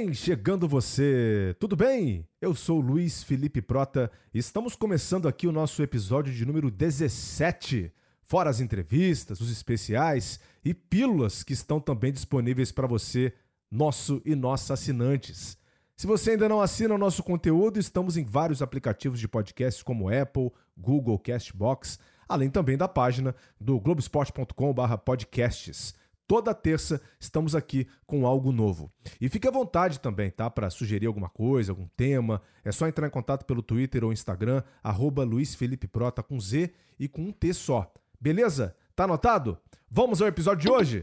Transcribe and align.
bem? 0.00 0.14
Chegando 0.14 0.66
você. 0.66 1.54
Tudo 1.60 1.76
bem? 1.76 2.26
Eu 2.40 2.54
sou 2.54 2.80
Luiz 2.80 3.22
Felipe 3.22 3.60
Prota 3.60 4.10
e 4.32 4.38
estamos 4.38 4.74
começando 4.74 5.28
aqui 5.28 5.46
o 5.46 5.52
nosso 5.52 5.82
episódio 5.82 6.32
de 6.32 6.46
número 6.46 6.70
17. 6.70 7.92
Fora 8.22 8.48
as 8.48 8.60
entrevistas, 8.60 9.42
os 9.42 9.50
especiais 9.50 10.40
e 10.64 10.72
pílulas 10.72 11.42
que 11.42 11.52
estão 11.52 11.78
também 11.78 12.10
disponíveis 12.12 12.72
para 12.72 12.86
você, 12.86 13.34
nosso 13.70 14.22
e 14.24 14.34
nossa 14.34 14.72
assinantes. 14.72 15.58
Se 15.94 16.06
você 16.06 16.30
ainda 16.30 16.48
não 16.48 16.62
assina 16.62 16.94
o 16.94 16.98
nosso 16.98 17.22
conteúdo, 17.22 17.78
estamos 17.78 18.16
em 18.16 18.24
vários 18.24 18.62
aplicativos 18.62 19.20
de 19.20 19.28
podcast 19.28 19.84
como 19.84 20.08
Apple, 20.08 20.50
Google, 20.78 21.18
Castbox, 21.18 21.98
além 22.26 22.48
também 22.48 22.78
da 22.78 22.88
página 22.88 23.36
do 23.60 23.78
globesport.com/podcasts. 23.78 25.92
Toda 26.30 26.54
terça 26.54 27.02
estamos 27.18 27.56
aqui 27.56 27.88
com 28.06 28.24
algo 28.24 28.52
novo. 28.52 28.88
E 29.20 29.28
fique 29.28 29.48
à 29.48 29.50
vontade 29.50 29.98
também, 29.98 30.30
tá? 30.30 30.48
Para 30.48 30.70
sugerir 30.70 31.06
alguma 31.06 31.28
coisa, 31.28 31.72
algum 31.72 31.88
tema. 31.96 32.40
É 32.64 32.70
só 32.70 32.86
entrar 32.86 33.08
em 33.08 33.10
contato 33.10 33.44
pelo 33.44 33.60
Twitter 33.60 34.04
ou 34.04 34.12
Instagram, 34.12 34.62
arroba 34.80 35.24
Luiz 35.24 35.56
Felipe 35.56 35.88
Prota 35.88 36.22
com 36.22 36.38
Z 36.38 36.72
e 37.00 37.08
com 37.08 37.22
um 37.22 37.32
T 37.32 37.52
só. 37.52 37.92
Beleza? 38.20 38.76
Tá 38.94 39.02
anotado? 39.02 39.58
Vamos 39.90 40.22
ao 40.22 40.28
episódio 40.28 40.62
de 40.62 40.70
hoje? 40.70 41.02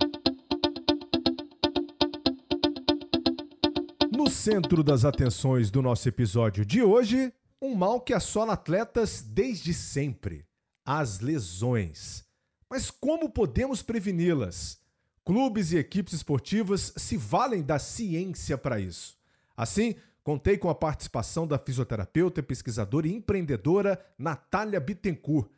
No 4.16 4.30
centro 4.30 4.81
das 4.81 5.03
atenções 5.03 5.69
do 5.69 5.81
nosso 5.81 6.08
episódio 6.08 6.66
de 6.66 6.81
hoje, 6.81 7.34
um 7.62 7.75
mal 7.75 8.00
que 8.00 8.14
assola 8.14 8.53
atletas 8.53 9.22
desde 9.22 9.73
sempre: 9.73 10.45
as 10.86 11.19
lesões. 11.19 12.23
Mas 12.69 12.89
como 12.89 13.30
podemos 13.30 13.81
preveni-las? 13.81 14.86
Clubes 15.28 15.73
e 15.73 15.78
equipes 15.78 16.14
esportivas 16.14 16.94
se 16.95 17.17
valem 17.17 17.61
da 17.61 17.78
ciência 17.78 18.58
para 18.58 18.80
isso. 18.80 19.17
Assim, 19.58 19.95
contei 20.23 20.58
com 20.58 20.69
a 20.69 20.73
participação 20.73 21.45
da 21.45 21.59
fisioterapeuta, 21.59 22.42
pesquisadora 22.42 23.09
e 23.09 23.14
empreendedora 23.14 24.00
Natália 24.17 24.80
Bittencourt. 24.80 25.50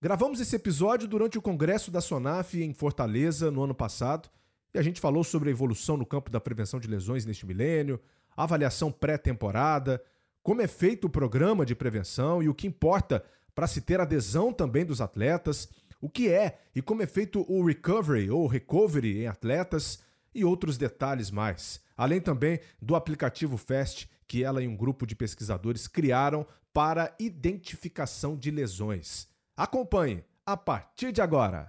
Gravamos 0.00 0.40
esse 0.40 0.54
episódio 0.54 1.08
durante 1.08 1.36
o 1.36 1.42
congresso 1.42 1.90
da 1.90 2.00
Sonaf 2.00 2.54
em 2.54 2.72
Fortaleza 2.72 3.50
no 3.50 3.64
ano 3.64 3.74
passado 3.74 4.30
e 4.72 4.78
a 4.78 4.82
gente 4.82 5.00
falou 5.00 5.24
sobre 5.24 5.48
a 5.48 5.52
evolução 5.52 5.96
no 5.96 6.06
campo 6.06 6.30
da 6.30 6.38
prevenção 6.38 6.78
de 6.78 6.86
lesões 6.86 7.26
neste 7.26 7.44
milênio, 7.44 7.98
avaliação 8.36 8.92
pré-temporada, 8.92 10.00
como 10.40 10.62
é 10.62 10.68
feito 10.68 11.08
o 11.08 11.10
programa 11.10 11.66
de 11.66 11.74
prevenção 11.74 12.40
e 12.40 12.48
o 12.48 12.54
que 12.54 12.68
importa 12.68 13.24
para 13.56 13.66
se 13.66 13.80
ter 13.80 13.98
adesão 13.98 14.52
também 14.52 14.84
dos 14.86 15.00
atletas 15.00 15.68
o 16.00 16.08
que 16.08 16.28
é 16.28 16.58
e 16.74 16.80
como 16.80 17.02
é 17.02 17.06
feito 17.06 17.44
o 17.48 17.64
recovery 17.64 18.30
ou 18.30 18.46
recovery 18.46 19.22
em 19.22 19.26
atletas 19.26 20.02
e 20.34 20.44
outros 20.44 20.78
detalhes 20.78 21.30
mais. 21.30 21.80
Além 21.96 22.20
também 22.20 22.60
do 22.80 22.96
aplicativo 22.96 23.56
Fast 23.56 24.08
que 24.26 24.42
ela 24.42 24.62
e 24.62 24.68
um 24.68 24.76
grupo 24.76 25.06
de 25.06 25.14
pesquisadores 25.14 25.86
criaram 25.86 26.46
para 26.72 27.14
identificação 27.18 28.36
de 28.36 28.50
lesões. 28.50 29.28
Acompanhe 29.56 30.24
a 30.46 30.56
partir 30.56 31.12
de 31.12 31.20
agora. 31.20 31.68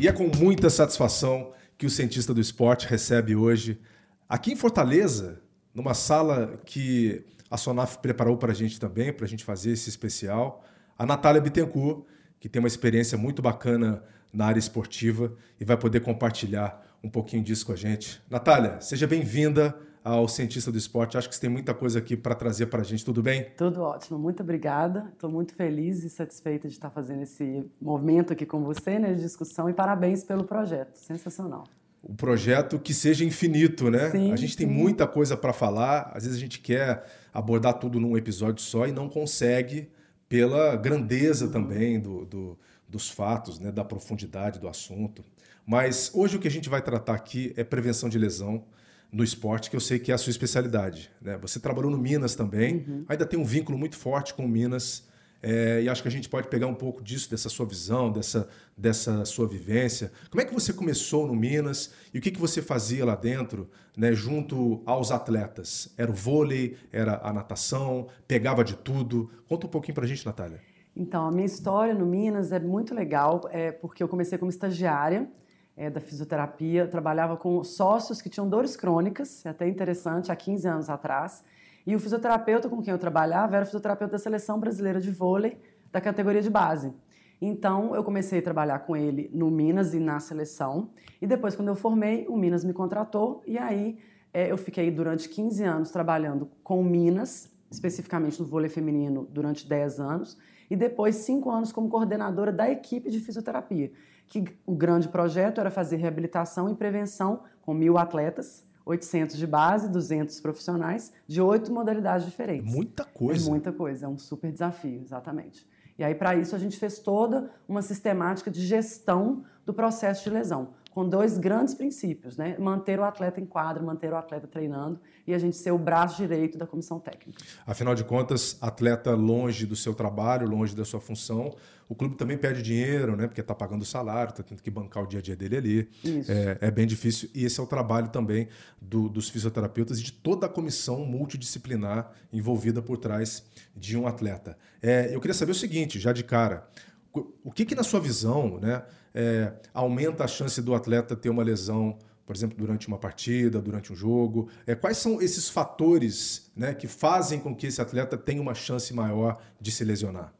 E 0.00 0.08
é 0.08 0.12
com 0.12 0.28
muita 0.36 0.70
satisfação 0.70 1.52
que 1.76 1.86
o 1.86 1.90
cientista 1.90 2.32
do 2.32 2.40
esporte 2.40 2.88
recebe 2.88 3.36
hoje, 3.36 3.80
aqui 4.28 4.52
em 4.52 4.56
Fortaleza, 4.56 5.40
numa 5.74 5.94
sala 5.94 6.58
que 6.64 7.24
a 7.50 7.56
Sonaf 7.56 7.98
preparou 7.98 8.36
para 8.36 8.52
a 8.52 8.54
gente 8.54 8.80
também, 8.80 9.12
para 9.12 9.26
a 9.26 9.28
gente 9.28 9.44
fazer 9.44 9.72
esse 9.72 9.88
especial 9.88 10.64
a 10.98 11.06
Natália 11.06 11.40
Bittencourt, 11.40 12.04
que 12.40 12.48
tem 12.48 12.58
uma 12.58 12.66
experiência 12.66 13.16
muito 13.16 13.40
bacana 13.40 14.02
na 14.32 14.46
área 14.46 14.58
esportiva 14.58 15.32
e 15.60 15.64
vai 15.64 15.76
poder 15.76 16.00
compartilhar 16.00 16.84
um 17.02 17.08
pouquinho 17.08 17.42
disso 17.42 17.64
com 17.64 17.72
a 17.72 17.76
gente. 17.76 18.20
Natália, 18.28 18.80
seja 18.80 19.06
bem-vinda 19.06 19.78
ao 20.02 20.26
Cientista 20.26 20.72
do 20.72 20.78
Esporte. 20.78 21.16
Acho 21.16 21.28
que 21.28 21.36
você 21.36 21.40
tem 21.40 21.50
muita 21.50 21.72
coisa 21.72 22.00
aqui 22.00 22.16
para 22.16 22.34
trazer 22.34 22.66
para 22.66 22.80
a 22.80 22.84
gente. 22.84 23.04
Tudo 23.04 23.22
bem? 23.22 23.46
Tudo 23.56 23.80
ótimo. 23.80 24.18
Muito 24.18 24.42
obrigada. 24.42 25.08
Estou 25.12 25.30
muito 25.30 25.54
feliz 25.54 26.02
e 26.02 26.10
satisfeita 26.10 26.66
de 26.66 26.74
estar 26.74 26.90
fazendo 26.90 27.22
esse 27.22 27.64
movimento 27.80 28.32
aqui 28.32 28.44
com 28.44 28.64
você, 28.64 28.98
né, 28.98 29.14
de 29.14 29.22
discussão. 29.22 29.70
E 29.70 29.72
parabéns 29.72 30.24
pelo 30.24 30.42
projeto. 30.42 30.96
Sensacional. 30.96 31.64
Um 32.02 32.14
projeto 32.14 32.78
que 32.78 32.92
seja 32.92 33.24
infinito, 33.24 33.90
né? 33.90 34.10
Sim, 34.10 34.32
a 34.32 34.36
gente 34.36 34.52
sim. 34.52 34.58
tem 34.58 34.66
muita 34.66 35.06
coisa 35.06 35.36
para 35.36 35.52
falar. 35.52 36.10
Às 36.12 36.24
vezes 36.24 36.38
a 36.38 36.40
gente 36.40 36.58
quer 36.58 37.04
abordar 37.32 37.74
tudo 37.74 38.00
num 38.00 38.16
episódio 38.16 38.62
só 38.62 38.86
e 38.86 38.92
não 38.92 39.08
consegue 39.08 39.88
pela 40.28 40.76
grandeza 40.76 41.48
também 41.48 41.98
do, 41.98 42.24
do, 42.26 42.58
dos 42.88 43.08
fatos, 43.08 43.58
né, 43.58 43.72
da 43.72 43.84
profundidade 43.84 44.58
do 44.58 44.68
assunto. 44.68 45.24
Mas 45.66 46.10
hoje 46.14 46.36
o 46.36 46.40
que 46.40 46.48
a 46.48 46.50
gente 46.50 46.68
vai 46.68 46.82
tratar 46.82 47.14
aqui 47.14 47.52
é 47.56 47.64
prevenção 47.64 48.08
de 48.08 48.18
lesão 48.18 48.64
no 49.10 49.24
esporte, 49.24 49.70
que 49.70 49.76
eu 49.76 49.80
sei 49.80 49.98
que 49.98 50.10
é 50.12 50.14
a 50.14 50.18
sua 50.18 50.30
especialidade. 50.30 51.10
Né? 51.20 51.38
Você 51.38 51.58
trabalhou 51.58 51.90
no 51.90 51.96
Minas 51.98 52.34
também, 52.34 52.84
Uhum. 52.86 53.04
ainda 53.08 53.24
tem 53.24 53.38
um 53.38 53.44
vínculo 53.44 53.78
muito 53.78 53.96
forte 53.96 54.34
com 54.34 54.44
o 54.44 54.48
Minas. 54.48 55.07
É, 55.42 55.82
e 55.82 55.88
acho 55.88 56.02
que 56.02 56.08
a 56.08 56.10
gente 56.10 56.28
pode 56.28 56.48
pegar 56.48 56.66
um 56.66 56.74
pouco 56.74 57.02
disso, 57.02 57.30
dessa 57.30 57.48
sua 57.48 57.64
visão, 57.64 58.10
dessa, 58.10 58.48
dessa 58.76 59.24
sua 59.24 59.46
vivência. 59.46 60.10
Como 60.30 60.40
é 60.40 60.44
que 60.44 60.52
você 60.52 60.72
começou 60.72 61.26
no 61.26 61.34
Minas 61.34 61.92
e 62.12 62.18
o 62.18 62.20
que, 62.20 62.30
que 62.30 62.40
você 62.40 62.60
fazia 62.60 63.04
lá 63.04 63.14
dentro, 63.14 63.68
né, 63.96 64.12
junto 64.12 64.82
aos 64.84 65.10
atletas? 65.12 65.94
Era 65.96 66.10
o 66.10 66.14
vôlei, 66.14 66.76
era 66.92 67.20
a 67.22 67.32
natação, 67.32 68.08
pegava 68.26 68.64
de 68.64 68.74
tudo? 68.74 69.30
Conta 69.48 69.66
um 69.66 69.70
pouquinho 69.70 69.94
pra 69.94 70.06
gente, 70.06 70.26
Natália. 70.26 70.60
Então, 70.96 71.26
a 71.26 71.30
minha 71.30 71.46
história 71.46 71.94
no 71.94 72.04
Minas 72.04 72.50
é 72.50 72.58
muito 72.58 72.92
legal, 72.92 73.48
é 73.52 73.70
porque 73.70 74.02
eu 74.02 74.08
comecei 74.08 74.36
como 74.36 74.50
estagiária 74.50 75.28
é, 75.76 75.88
da 75.88 76.00
fisioterapia, 76.00 76.82
eu 76.82 76.90
trabalhava 76.90 77.36
com 77.36 77.62
sócios 77.62 78.20
que 78.20 78.28
tinham 78.28 78.48
dores 78.48 78.76
crônicas, 78.76 79.46
é 79.46 79.50
até 79.50 79.68
interessante, 79.68 80.32
há 80.32 80.34
15 80.34 80.66
anos 80.66 80.90
atrás. 80.90 81.44
E 81.88 81.96
o 81.96 81.98
fisioterapeuta 81.98 82.68
com 82.68 82.82
quem 82.82 82.92
eu 82.92 82.98
trabalhava 82.98 83.56
era 83.56 83.62
o 83.62 83.66
fisioterapeuta 83.66 84.12
da 84.12 84.18
seleção 84.18 84.60
brasileira 84.60 85.00
de 85.00 85.10
vôlei 85.10 85.58
da 85.90 86.02
categoria 86.02 86.42
de 86.42 86.50
base. 86.50 86.92
Então, 87.40 87.94
eu 87.94 88.04
comecei 88.04 88.40
a 88.40 88.42
trabalhar 88.42 88.80
com 88.80 88.94
ele 88.94 89.30
no 89.32 89.50
Minas 89.50 89.94
e 89.94 89.98
na 89.98 90.20
seleção. 90.20 90.90
E 91.18 91.26
depois, 91.26 91.56
quando 91.56 91.68
eu 91.68 91.74
formei, 91.74 92.26
o 92.28 92.36
Minas 92.36 92.62
me 92.62 92.74
contratou. 92.74 93.42
E 93.46 93.56
aí, 93.56 93.96
é, 94.34 94.52
eu 94.52 94.58
fiquei 94.58 94.90
durante 94.90 95.30
15 95.30 95.64
anos 95.64 95.90
trabalhando 95.90 96.50
com 96.62 96.78
o 96.78 96.84
Minas, 96.84 97.50
especificamente 97.70 98.38
no 98.38 98.44
vôlei 98.44 98.68
feminino, 98.68 99.26
durante 99.32 99.66
10 99.66 99.98
anos. 99.98 100.36
E 100.68 100.76
depois, 100.76 101.16
5 101.16 101.50
anos 101.50 101.72
como 101.72 101.88
coordenadora 101.88 102.52
da 102.52 102.70
equipe 102.70 103.10
de 103.10 103.18
fisioterapia. 103.18 103.90
Que 104.26 104.44
o 104.66 104.74
grande 104.74 105.08
projeto 105.08 105.58
era 105.58 105.70
fazer 105.70 105.96
reabilitação 105.96 106.68
e 106.68 106.74
prevenção 106.74 107.44
com 107.62 107.72
mil 107.72 107.96
atletas, 107.96 108.67
800 108.88 109.36
de 109.36 109.46
base, 109.46 109.86
200 109.88 110.40
profissionais, 110.40 111.12
de 111.26 111.42
oito 111.42 111.70
modalidades 111.70 112.24
diferentes. 112.24 112.72
Muita 112.72 113.04
coisa. 113.04 113.46
É 113.46 113.50
muita 113.50 113.70
coisa, 113.70 114.06
é 114.06 114.08
um 114.08 114.16
super 114.16 114.50
desafio, 114.50 115.02
exatamente. 115.02 115.68
E 115.98 116.04
aí, 116.04 116.14
para 116.14 116.34
isso, 116.36 116.56
a 116.56 116.58
gente 116.58 116.78
fez 116.78 116.98
toda 116.98 117.50
uma 117.68 117.82
sistemática 117.82 118.50
de 118.50 118.64
gestão 118.64 119.44
do 119.66 119.74
processo 119.74 120.24
de 120.24 120.30
lesão, 120.30 120.70
com 120.98 121.08
dois 121.08 121.38
grandes 121.38 121.74
princípios, 121.74 122.36
né? 122.36 122.56
Manter 122.58 122.98
o 122.98 123.04
atleta 123.04 123.40
em 123.40 123.46
quadra, 123.46 123.80
manter 123.80 124.12
o 124.12 124.16
atleta 124.16 124.48
treinando 124.48 124.98
e 125.24 125.32
a 125.32 125.38
gente 125.38 125.56
ser 125.56 125.70
o 125.70 125.78
braço 125.78 126.16
direito 126.16 126.58
da 126.58 126.66
comissão 126.66 126.98
técnica. 126.98 127.40
Afinal 127.64 127.94
de 127.94 128.02
contas, 128.02 128.58
atleta 128.60 129.14
longe 129.14 129.64
do 129.64 129.76
seu 129.76 129.94
trabalho, 129.94 130.48
longe 130.48 130.74
da 130.74 130.84
sua 130.84 131.00
função, 131.00 131.54
o 131.88 131.94
clube 131.94 132.16
também 132.16 132.36
perde 132.36 132.62
dinheiro, 132.62 133.14
né? 133.14 133.28
Porque 133.28 133.40
está 133.40 133.54
pagando 133.54 133.82
o 133.82 133.84
salário, 133.84 134.30
está 134.30 134.42
tendo 134.42 134.60
que 134.60 134.70
bancar 134.72 135.04
o 135.04 135.06
dia 135.06 135.20
a 135.20 135.22
dia 135.22 135.36
dele 135.36 135.56
ali. 135.56 135.88
Isso. 136.02 136.32
É, 136.32 136.58
é 136.62 136.70
bem 136.72 136.84
difícil. 136.84 137.30
E 137.32 137.44
esse 137.44 137.60
é 137.60 137.62
o 137.62 137.66
trabalho 137.66 138.08
também 138.08 138.48
do- 138.82 139.08
dos 139.08 139.28
fisioterapeutas 139.28 140.00
e 140.00 140.02
de 140.02 140.10
toda 140.12 140.46
a 140.46 140.48
comissão 140.48 141.04
multidisciplinar 141.04 142.10
envolvida 142.32 142.82
por 142.82 142.96
trás 142.98 143.44
de 143.76 143.96
um 143.96 144.04
atleta. 144.08 144.58
É, 144.82 145.14
eu 145.14 145.20
queria 145.20 145.34
saber 145.34 145.52
o 145.52 145.54
seguinte, 145.54 146.00
já 146.00 146.12
de 146.12 146.24
cara. 146.24 146.66
o- 147.14 147.32
O 147.44 147.50
que, 147.52 147.64
que 147.64 147.74
na 147.74 147.82
sua 147.84 148.00
visão, 148.00 148.58
né, 148.60 148.82
é, 149.20 149.52
aumenta 149.74 150.22
a 150.22 150.28
chance 150.28 150.62
do 150.62 150.76
atleta 150.76 151.16
ter 151.16 151.28
uma 151.28 151.42
lesão, 151.42 151.98
por 152.24 152.36
exemplo, 152.36 152.56
durante 152.56 152.86
uma 152.86 152.98
partida, 152.98 153.60
durante 153.60 153.92
um 153.92 153.96
jogo? 153.96 154.48
É, 154.64 154.76
quais 154.76 154.96
são 154.98 155.20
esses 155.20 155.48
fatores 155.48 156.52
né, 156.54 156.72
que 156.72 156.86
fazem 156.86 157.40
com 157.40 157.52
que 157.52 157.66
esse 157.66 157.82
atleta 157.82 158.16
tenha 158.16 158.40
uma 158.40 158.54
chance 158.54 158.94
maior 158.94 159.42
de 159.60 159.72
se 159.72 159.84
lesionar? 159.84 160.32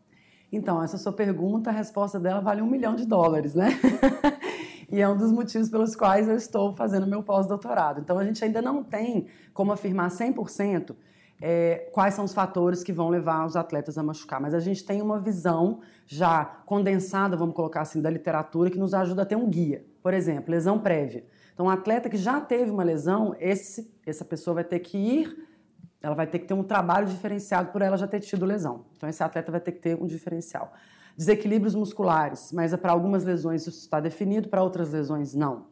Então, 0.52 0.80
essa 0.80 0.96
sua 0.96 1.12
pergunta, 1.12 1.70
a 1.70 1.72
resposta 1.72 2.20
dela 2.20 2.40
vale 2.40 2.62
um 2.62 2.70
milhão 2.70 2.94
de 2.94 3.04
dólares, 3.04 3.52
né? 3.52 3.68
e 4.88 5.00
é 5.00 5.08
um 5.08 5.16
dos 5.16 5.32
motivos 5.32 5.68
pelos 5.68 5.96
quais 5.96 6.28
eu 6.28 6.36
estou 6.36 6.72
fazendo 6.72 7.04
meu 7.04 7.22
pós-doutorado. 7.22 8.00
Então, 8.00 8.16
a 8.16 8.24
gente 8.24 8.42
ainda 8.44 8.62
não 8.62 8.84
tem 8.84 9.26
como 9.52 9.72
afirmar 9.72 10.08
100% 10.08 10.94
é, 11.40 11.88
quais 11.92 12.14
são 12.14 12.24
os 12.24 12.34
fatores 12.34 12.82
que 12.82 12.92
vão 12.92 13.08
levar 13.08 13.46
os 13.46 13.56
atletas 13.56 13.96
a 13.96 14.02
machucar, 14.02 14.40
mas 14.40 14.54
a 14.54 14.60
gente 14.60 14.84
tem 14.84 15.00
uma 15.00 15.18
visão 15.18 15.80
já 16.06 16.44
condensada, 16.44 17.36
vamos 17.36 17.54
colocar 17.54 17.82
assim, 17.82 18.00
da 18.00 18.10
literatura 18.10 18.70
que 18.70 18.78
nos 18.78 18.94
ajuda 18.94 19.22
a 19.22 19.26
ter 19.26 19.36
um 19.36 19.48
guia. 19.48 19.84
Por 20.02 20.14
exemplo, 20.14 20.50
lesão 20.50 20.78
prévia. 20.78 21.24
Então, 21.52 21.66
um 21.66 21.70
atleta 21.70 22.08
que 22.08 22.16
já 22.16 22.40
teve 22.40 22.70
uma 22.70 22.82
lesão, 22.82 23.34
esse, 23.38 23.92
essa 24.06 24.24
pessoa 24.24 24.54
vai 24.54 24.64
ter 24.64 24.78
que 24.78 24.96
ir 24.96 25.48
ela 26.00 26.14
vai 26.14 26.26
ter 26.26 26.38
que 26.38 26.46
ter 26.46 26.54
um 26.54 26.62
trabalho 26.62 27.06
diferenciado 27.06 27.72
por 27.72 27.82
ela 27.82 27.96
já 27.96 28.06
ter 28.06 28.20
tido 28.20 28.46
lesão. 28.46 28.84
Então, 28.96 29.08
esse 29.08 29.22
atleta 29.22 29.50
vai 29.50 29.60
ter 29.60 29.72
que 29.72 29.80
ter 29.80 30.00
um 30.00 30.06
diferencial. 30.06 30.72
Desequilíbrios 31.16 31.74
musculares, 31.74 32.52
mas 32.52 32.74
para 32.76 32.92
algumas 32.92 33.24
lesões 33.24 33.66
isso 33.66 33.80
está 33.80 33.98
definido, 33.98 34.48
para 34.48 34.62
outras 34.62 34.92
lesões 34.92 35.34
não. 35.34 35.66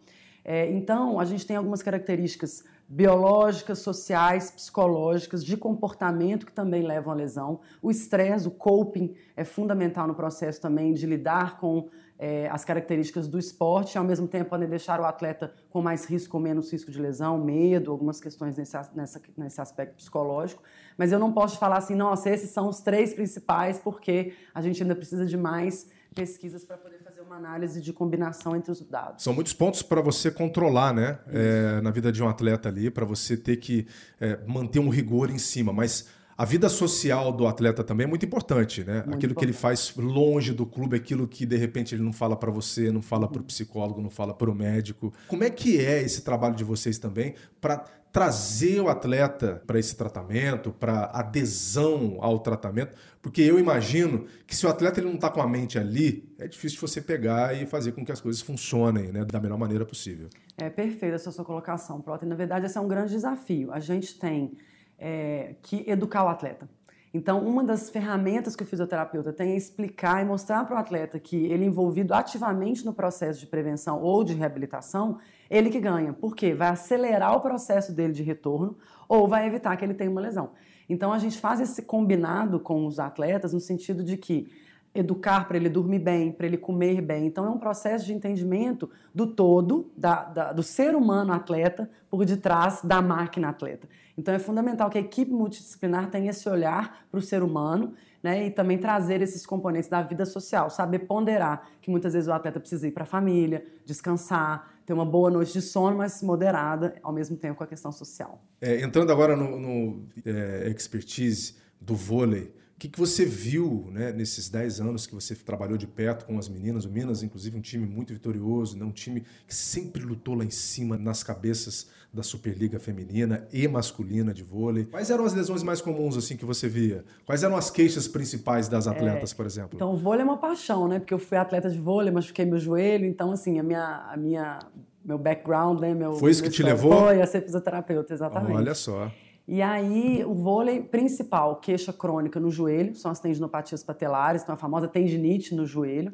É, 0.45 0.71
então, 0.71 1.21
a 1.21 1.25
gente 1.25 1.47
tem 1.47 1.57
algumas 1.57 1.83
características 1.83 2.65
biológicas, 2.89 3.81
sociais, 3.81 4.51
psicológicas, 4.51 5.45
de 5.45 5.57
comportamento 5.57 6.47
que 6.47 6.53
também 6.53 6.83
levam 6.83 7.13
à 7.13 7.17
lesão. 7.17 7.61
O 7.83 7.91
estresse, 7.91 8.47
o 8.47 8.51
coping 8.51 9.15
é 9.37 9.45
fundamental 9.45 10.07
no 10.07 10.15
processo 10.15 10.61
também 10.61 10.93
de 10.93 11.05
lidar 11.07 11.59
com 11.59 11.89
é, 12.19 12.49
as 12.49 12.65
características 12.65 13.29
do 13.29 13.39
esporte 13.39 13.95
e, 13.95 13.99
ao 13.99 14.05
mesmo 14.05 14.27
tempo, 14.27 14.51
podem 14.51 14.69
deixar 14.69 15.01
o 15.01 15.05
atleta 15.05 15.53
com 15.69 15.83
mais 15.83 16.05
risco 16.05 16.37
ou 16.37 16.43
menos 16.43 16.73
risco 16.73 16.91
de 16.91 17.01
lesão, 17.01 17.39
medo, 17.39 17.91
algumas 17.91 18.21
questões 18.21 18.57
nesse, 18.57 18.77
nessa, 18.95 19.21
nesse 19.37 19.61
aspecto 19.61 19.97
psicológico. 19.97 20.63
Mas 20.97 21.13
eu 21.13 21.19
não 21.19 21.33
posso 21.33 21.59
falar 21.59 21.79
assim, 21.79 21.95
nossa, 21.95 22.31
esses 22.31 22.51
são 22.51 22.69
os 22.69 22.81
três 22.81 23.13
principais, 23.13 23.79
porque 23.79 24.33
a 24.55 24.63
gente 24.63 24.83
ainda 24.83 24.95
precisa 24.95 25.27
de 25.27 25.37
mais 25.37 25.91
pesquisas 26.15 26.65
para 26.65 26.79
poder 26.79 26.99
uma 27.27 27.37
análise 27.37 27.81
de 27.81 27.93
combinação 27.93 28.55
entre 28.55 28.71
os 28.71 28.81
dados. 28.81 29.25
São 29.25 29.35
muitos 29.35 29.53
pontos 29.53 29.83
para 29.83 30.01
você 30.01 30.31
controlar, 30.31 30.95
né, 30.95 31.19
é, 31.29 31.81
na 31.81 31.91
vida 31.91 32.13
de 32.13 32.23
um 32.23 32.29
atleta 32.29 32.69
ali, 32.69 32.89
para 32.89 33.05
você 33.05 33.37
ter 33.37 33.57
que 33.57 33.87
é, 34.21 34.39
manter 34.47 34.79
um 34.79 34.89
rigor 34.89 35.29
em 35.29 35.39
cima, 35.39 35.73
mas 35.73 36.09
a 36.39 36.45
vida 36.45 36.69
social 36.69 37.33
do 37.33 37.47
atleta 37.47 37.83
também 37.83 38.05
é 38.05 38.09
muito 38.09 38.25
importante, 38.25 38.85
né? 38.85 38.97
Muito 38.97 39.15
aquilo 39.15 39.33
importante. 39.33 39.39
que 39.39 39.45
ele 39.47 39.53
faz 39.55 39.95
longe 39.97 40.53
do 40.53 40.67
clube, 40.67 40.95
aquilo 40.95 41.27
que 41.27 41.47
de 41.47 41.57
repente 41.57 41.95
ele 41.95 42.03
não 42.03 42.13
fala 42.13 42.37
para 42.37 42.51
você, 42.51 42.93
não 42.93 43.01
fala 43.01 43.27
para 43.27 43.41
o 43.41 43.45
psicólogo, 43.45 44.03
não 44.03 44.11
fala 44.11 44.35
para 44.35 44.51
o 44.51 44.55
médico. 44.55 45.13
Como 45.29 45.43
é 45.43 45.49
que 45.49 45.81
é 45.81 46.03
esse 46.03 46.23
trabalho 46.23 46.55
de 46.55 46.63
vocês 46.63 46.99
também 46.99 47.35
para 47.59 47.85
trazer 48.17 48.81
o 48.81 48.89
atleta 48.89 49.63
para 49.67 49.79
esse 49.79 49.95
tratamento, 49.95 50.73
para 50.73 51.05
adesão 51.13 52.17
ao 52.21 52.39
tratamento? 52.39 52.97
Porque 53.21 53.43
eu 53.43 53.59
imagino 53.59 54.25
que 54.47 54.57
se 54.57 54.65
o 54.65 54.71
atleta 54.71 55.01
ele 55.01 55.09
não 55.09 55.17
está 55.17 55.29
com 55.29 55.43
a 55.43 55.47
mente 55.47 55.79
ali, 55.79 56.27
é 56.39 56.49
difícil 56.49 56.81
você 56.81 57.03
pegar 57.03 57.55
e 57.55 57.67
fazer 57.67 57.93
com 57.93 58.03
que 58.03 58.11
as 58.11 58.19
coisas 58.19 58.41
funcionem 58.41 59.13
né, 59.13 59.23
da 59.23 59.39
melhor 59.39 59.59
maneira 59.59 59.85
possível. 59.85 60.31
É 60.57 60.71
perfeita 60.71 61.17
essa 61.17 61.31
sua 61.31 61.45
colocação, 61.45 62.01
Prota. 62.01 62.25
Na 62.25 62.35
verdade, 62.35 62.65
esse 62.65 62.79
é 62.79 62.81
um 62.81 62.89
grande 62.89 63.13
desafio. 63.13 63.71
A 63.71 63.81
gente 63.81 64.19
tem 64.19 64.57
é, 64.99 65.57
que 65.61 65.85
educar 65.87 66.25
o 66.25 66.29
atleta. 66.29 66.67
Então, 67.13 67.47
uma 67.47 67.63
das 67.63 67.91
ferramentas 67.91 68.57
que 68.57 68.63
o 68.63 68.67
fisioterapeuta 68.67 69.31
tem 69.31 69.53
é 69.53 69.57
explicar 69.57 70.23
e 70.23 70.25
mostrar 70.25 70.65
para 70.65 70.77
o 70.77 70.79
atleta 70.79 71.19
que 71.19 71.37
ele 71.37 71.67
envolvido 71.67 72.15
ativamente 72.15 72.83
no 72.83 72.95
processo 72.95 73.41
de 73.41 73.47
prevenção 73.47 74.01
ou 74.01 74.25
de 74.25 74.33
reabilitação, 74.33 75.19
ele 75.51 75.71
que 75.71 75.81
ganha. 75.81 76.13
Por 76.13 76.35
quê? 76.35 76.55
Vai 76.55 76.69
acelerar 76.69 77.37
o 77.37 77.41
processo 77.41 77.93
dele 77.93 78.13
de 78.13 78.23
retorno 78.23 78.77
ou 79.09 79.29
vai 79.29 79.47
evitar 79.47 79.77
que 79.77 79.85
ele 79.85 79.95
tenha 79.95 80.11
uma 80.11 80.21
lesão. 80.21 80.51
Então, 80.89 81.13
a 81.13 81.19
gente 81.19 81.39
faz 81.39 81.61
esse 81.61 81.83
combinado 81.83 82.61
com 82.61 82.87
os 82.87 82.99
atletas 82.99 83.53
no 83.53 83.61
sentido 83.61 84.05
de 84.05 84.17
que 84.17 84.49
educar 84.95 85.47
para 85.47 85.57
ele 85.57 85.69
dormir 85.69 85.99
bem, 85.99 86.33
para 86.33 86.47
ele 86.47 86.57
comer 86.57 87.01
bem. 87.01 87.27
Então, 87.27 87.45
é 87.45 87.51
um 87.51 87.59
processo 87.59 88.07
de 88.07 88.15
entendimento 88.15 88.89
do 89.15 89.27
todo, 89.27 89.91
da, 89.97 90.25
da, 90.25 90.53
do 90.53 90.63
ser 90.63 90.95
humano 90.95 91.33
atleta, 91.33 91.91
por 92.09 92.25
detrás 92.25 92.81
da 92.83 93.03
máquina 93.03 93.49
atleta. 93.49 93.89
Então, 94.17 94.33
é 94.33 94.39
fundamental 94.39 94.89
que 94.89 94.97
a 94.97 95.01
equipe 95.01 95.31
multidisciplinar 95.31 96.11
tenha 96.11 96.31
esse 96.31 96.49
olhar 96.49 97.05
para 97.11 97.19
o 97.19 97.23
ser 97.23 97.43
humano 97.43 97.93
né, 98.23 98.47
e 98.47 98.51
também 98.51 98.79
trazer 98.79 99.21
esses 99.21 99.45
componentes 99.45 99.91
da 99.91 100.01
vida 100.03 100.25
social, 100.25 100.71
saber 100.71 101.01
ponderar 101.01 101.69
que 101.83 101.91
muitas 101.91 102.15
vezes 102.15 102.29
o 102.29 102.33
atleta 102.33 102.59
precisa 102.59 102.89
ir 102.89 102.93
para 102.93 103.03
a 103.03 103.07
família, 103.07 103.65
descansar, 103.85 104.76
ter 104.87 104.93
uma 104.93 105.05
boa 105.05 105.29
noite 105.29 105.53
de 105.53 105.61
sono, 105.61 105.97
mas 105.97 106.23
moderada, 106.23 106.95
ao 107.03 107.13
mesmo 107.13 107.37
tempo 107.37 107.59
com 107.59 107.65
a 107.65 107.67
questão 107.67 107.91
social. 107.91 108.41
É, 108.61 108.81
entrando 108.81 109.11
agora 109.11 109.35
no, 109.35 109.59
no 109.59 110.07
é, 110.25 110.69
expertise 110.69 111.57
do 111.81 111.97
vôlei, 111.97 112.55
o 112.77 112.79
que, 112.79 112.91
que 112.91 112.99
você 112.99 113.25
viu 113.25 113.89
né, 113.91 114.13
nesses 114.13 114.51
10 114.51 114.83
anos 114.83 115.07
que 115.07 115.15
você 115.15 115.35
trabalhou 115.35 115.79
de 115.79 115.87
perto 115.87 116.27
com 116.27 116.39
as 116.39 116.47
meninas? 116.47 116.85
O 116.85 116.91
Minas, 116.91 117.23
inclusive, 117.23 117.57
um 117.57 117.61
time 117.63 117.87
muito 117.87 118.13
vitorioso, 118.13 118.77
né, 118.77 118.85
um 118.85 118.93
time 118.93 119.25
que 119.49 119.55
sempre 119.55 120.03
lutou 120.03 120.35
lá 120.35 120.45
em 120.45 120.51
cima 120.51 120.99
nas 120.99 121.23
cabeças 121.23 121.89
da 122.13 122.23
Superliga 122.23 122.79
feminina 122.79 123.49
e 123.51 123.67
masculina 123.67 124.35
de 124.35 124.43
vôlei. 124.43 124.85
Quais 124.85 125.11
eram 125.11 125.25
as 125.25 125.33
lesões 125.33 125.63
mais 125.63 125.81
comuns 125.81 126.19
assim 126.19 126.37
que 126.37 126.45
você 126.45 126.69
via? 126.69 127.03
Quais 127.25 127.43
eram 127.43 127.57
as 127.57 127.71
queixas 127.71 128.07
principais 128.07 128.69
das 128.69 128.87
atletas, 128.87 129.33
é, 129.33 129.35
por 129.35 129.47
exemplo? 129.47 129.71
Então, 129.73 129.95
o 129.95 129.97
vôlei 129.97 130.21
é 130.21 130.25
uma 130.25 130.37
paixão, 130.37 130.87
né? 130.87 130.99
Porque 130.99 131.15
eu 131.15 131.19
fui 131.19 131.39
atleta 131.39 131.71
de 131.71 131.79
vôlei, 131.79 132.13
machuquei 132.13 132.45
meu 132.45 132.59
joelho, 132.59 133.07
então 133.07 133.33
assim, 133.33 133.59
a 133.59 133.63
minha 133.63 134.07
a 134.13 134.17
minha 134.19 134.59
meu 135.03 135.17
background, 135.17 135.81
né, 135.81 135.95
meu 135.95 136.15
Foi 136.15 136.31
isso 136.31 136.43
que 136.43 136.51
te 136.51 136.63
levou? 136.63 136.93
Foi 136.93 137.23
a 137.23 137.27
ser 137.27 137.41
fisioterapeuta, 137.41 138.13
exatamente. 138.13 138.57
Olha 138.57 138.75
só. 138.75 139.11
E 139.49 139.63
aí, 139.63 140.25
o 140.25 140.35
vôlei 140.35 140.83
principal, 140.83 141.57
queixa 141.57 141.93
crônica 141.93 142.41
no 142.41 142.51
joelho, 142.51 142.97
são 142.97 143.11
as 143.11 143.21
tendinopatias 143.21 143.83
patelares, 143.85 144.43
então 144.43 144.55
a 144.55 144.59
famosa 144.59 144.89
tendinite 144.89 145.55
no 145.55 145.65
joelho. 145.65 146.13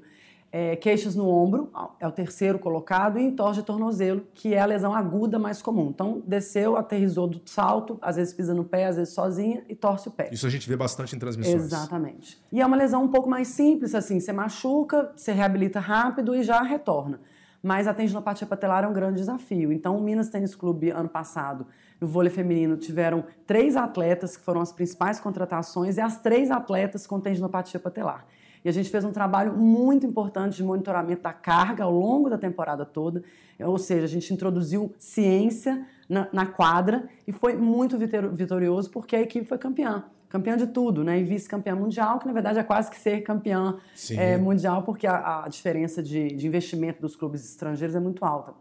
É, 0.55 0.77
queixas 0.77 1.17
no 1.17 1.27
ombro, 1.27 1.71
é 1.99 2.07
o 2.07 2.13
terceiro 2.13 2.59
colocado, 2.59 3.19
e 3.19 3.23
entorse 3.23 3.61
de 3.61 3.67
tornozelo, 3.67 4.23
que 4.35 4.53
é 4.53 4.61
a 4.61 4.67
lesão 4.67 4.95
aguda 4.95 5.39
mais 5.39 5.63
comum. 5.63 5.89
Então, 5.89 6.23
desceu, 6.27 6.77
aterrizou 6.77 7.27
do 7.27 7.41
salto, 7.47 7.99
às 8.03 8.17
vezes 8.17 8.35
pisa 8.35 8.53
no 8.53 8.63
pé, 8.63 8.85
às 8.85 8.97
vezes 8.97 9.15
sozinha, 9.15 9.65
e 9.67 9.75
torce 9.75 10.09
o 10.09 10.11
pé. 10.11 10.29
Isso 10.31 10.47
a 10.47 10.51
gente 10.51 10.69
vê 10.69 10.77
bastante 10.77 11.17
em 11.17 11.19
transmissões. 11.19 11.55
Exatamente. 11.55 12.39
E 12.53 12.61
é 12.61 12.67
uma 12.67 12.77
lesão 12.77 13.03
um 13.03 13.09
pouco 13.09 13.31
mais 13.31 13.49
simples, 13.49 13.95
assim, 13.95 14.21
você 14.21 14.31
machuca, 14.31 15.11
você 15.17 15.33
reabilita 15.33 15.81
rápido 15.81 16.35
e 16.35 16.43
já 16.43 16.61
retorna. 16.61 17.19
Mas 17.63 17.87
a 17.87 17.95
tendinopatia 17.95 18.47
patelar 18.47 18.83
é 18.85 18.89
um 18.89 18.93
grande 18.93 19.19
desafio. 19.19 19.73
Então, 19.73 19.97
o 19.97 20.03
Minas 20.03 20.29
Tênis 20.29 20.55
Clube, 20.55 20.91
ano 20.91 21.09
passado, 21.09 21.67
no 22.01 22.09
vôlei 22.09 22.31
feminino, 22.31 22.77
tiveram 22.77 23.25
três 23.47 23.77
atletas 23.77 24.37
que 24.37 24.43
foram 24.43 24.61
as 24.61 24.73
principais 24.73 25.21
contratações 25.21 25.97
e 25.97 26.01
as 26.01 26.21
três 26.21 26.51
atletas 26.51 27.07
com 27.07 27.21
tendinopatia 27.21 27.79
patelar. 27.79 28.27
E 28.65 28.69
a 28.69 28.73
gente 28.73 28.91
fez 28.91 29.05
um 29.05 29.13
trabalho 29.13 29.57
muito 29.57 30.07
importante 30.07 30.57
de 30.57 30.65
monitoramento 30.65 31.23
da 31.23 31.33
carga 31.33 31.85
ao 31.85 31.93
longo 31.93 32.29
da 32.29 32.39
temporada 32.39 32.85
toda, 32.85 33.23
ou 33.59 33.79
seja, 33.79 34.05
a 34.05 34.09
gente 34.09 34.33
introduziu 34.33 34.93
ciência 34.99 35.87
na, 36.09 36.29
na 36.33 36.47
quadra 36.47 37.09
e 37.27 37.33
foi 37.33 37.55
muito 37.55 37.97
vitorioso 37.99 38.91
porque 38.91 39.17
a 39.17 39.21
equipe 39.21 39.47
foi 39.47 39.59
campeã 39.59 40.05
campeã 40.33 40.57
de 40.57 40.67
tudo, 40.67 41.05
né? 41.05 41.21
E 41.21 41.25
vice-campeã 41.25 41.77
mundial, 41.77 42.19
que 42.19 42.27
na 42.27 42.33
verdade 42.33 42.59
é 42.59 42.63
quase 42.63 42.91
que 42.91 42.99
ser 42.99 43.21
campeã 43.21 43.77
é, 44.13 44.39
mundial, 44.39 44.83
porque 44.83 45.07
a, 45.07 45.45
a 45.45 45.49
diferença 45.49 46.03
de, 46.03 46.29
de, 46.29 46.47
investimento 46.47 47.03
dos 47.03 47.15
clubes 47.15 47.45
estrangeiros 47.45 47.95
é 47.95 48.01
muito 48.01 48.25
alta. 48.25 48.55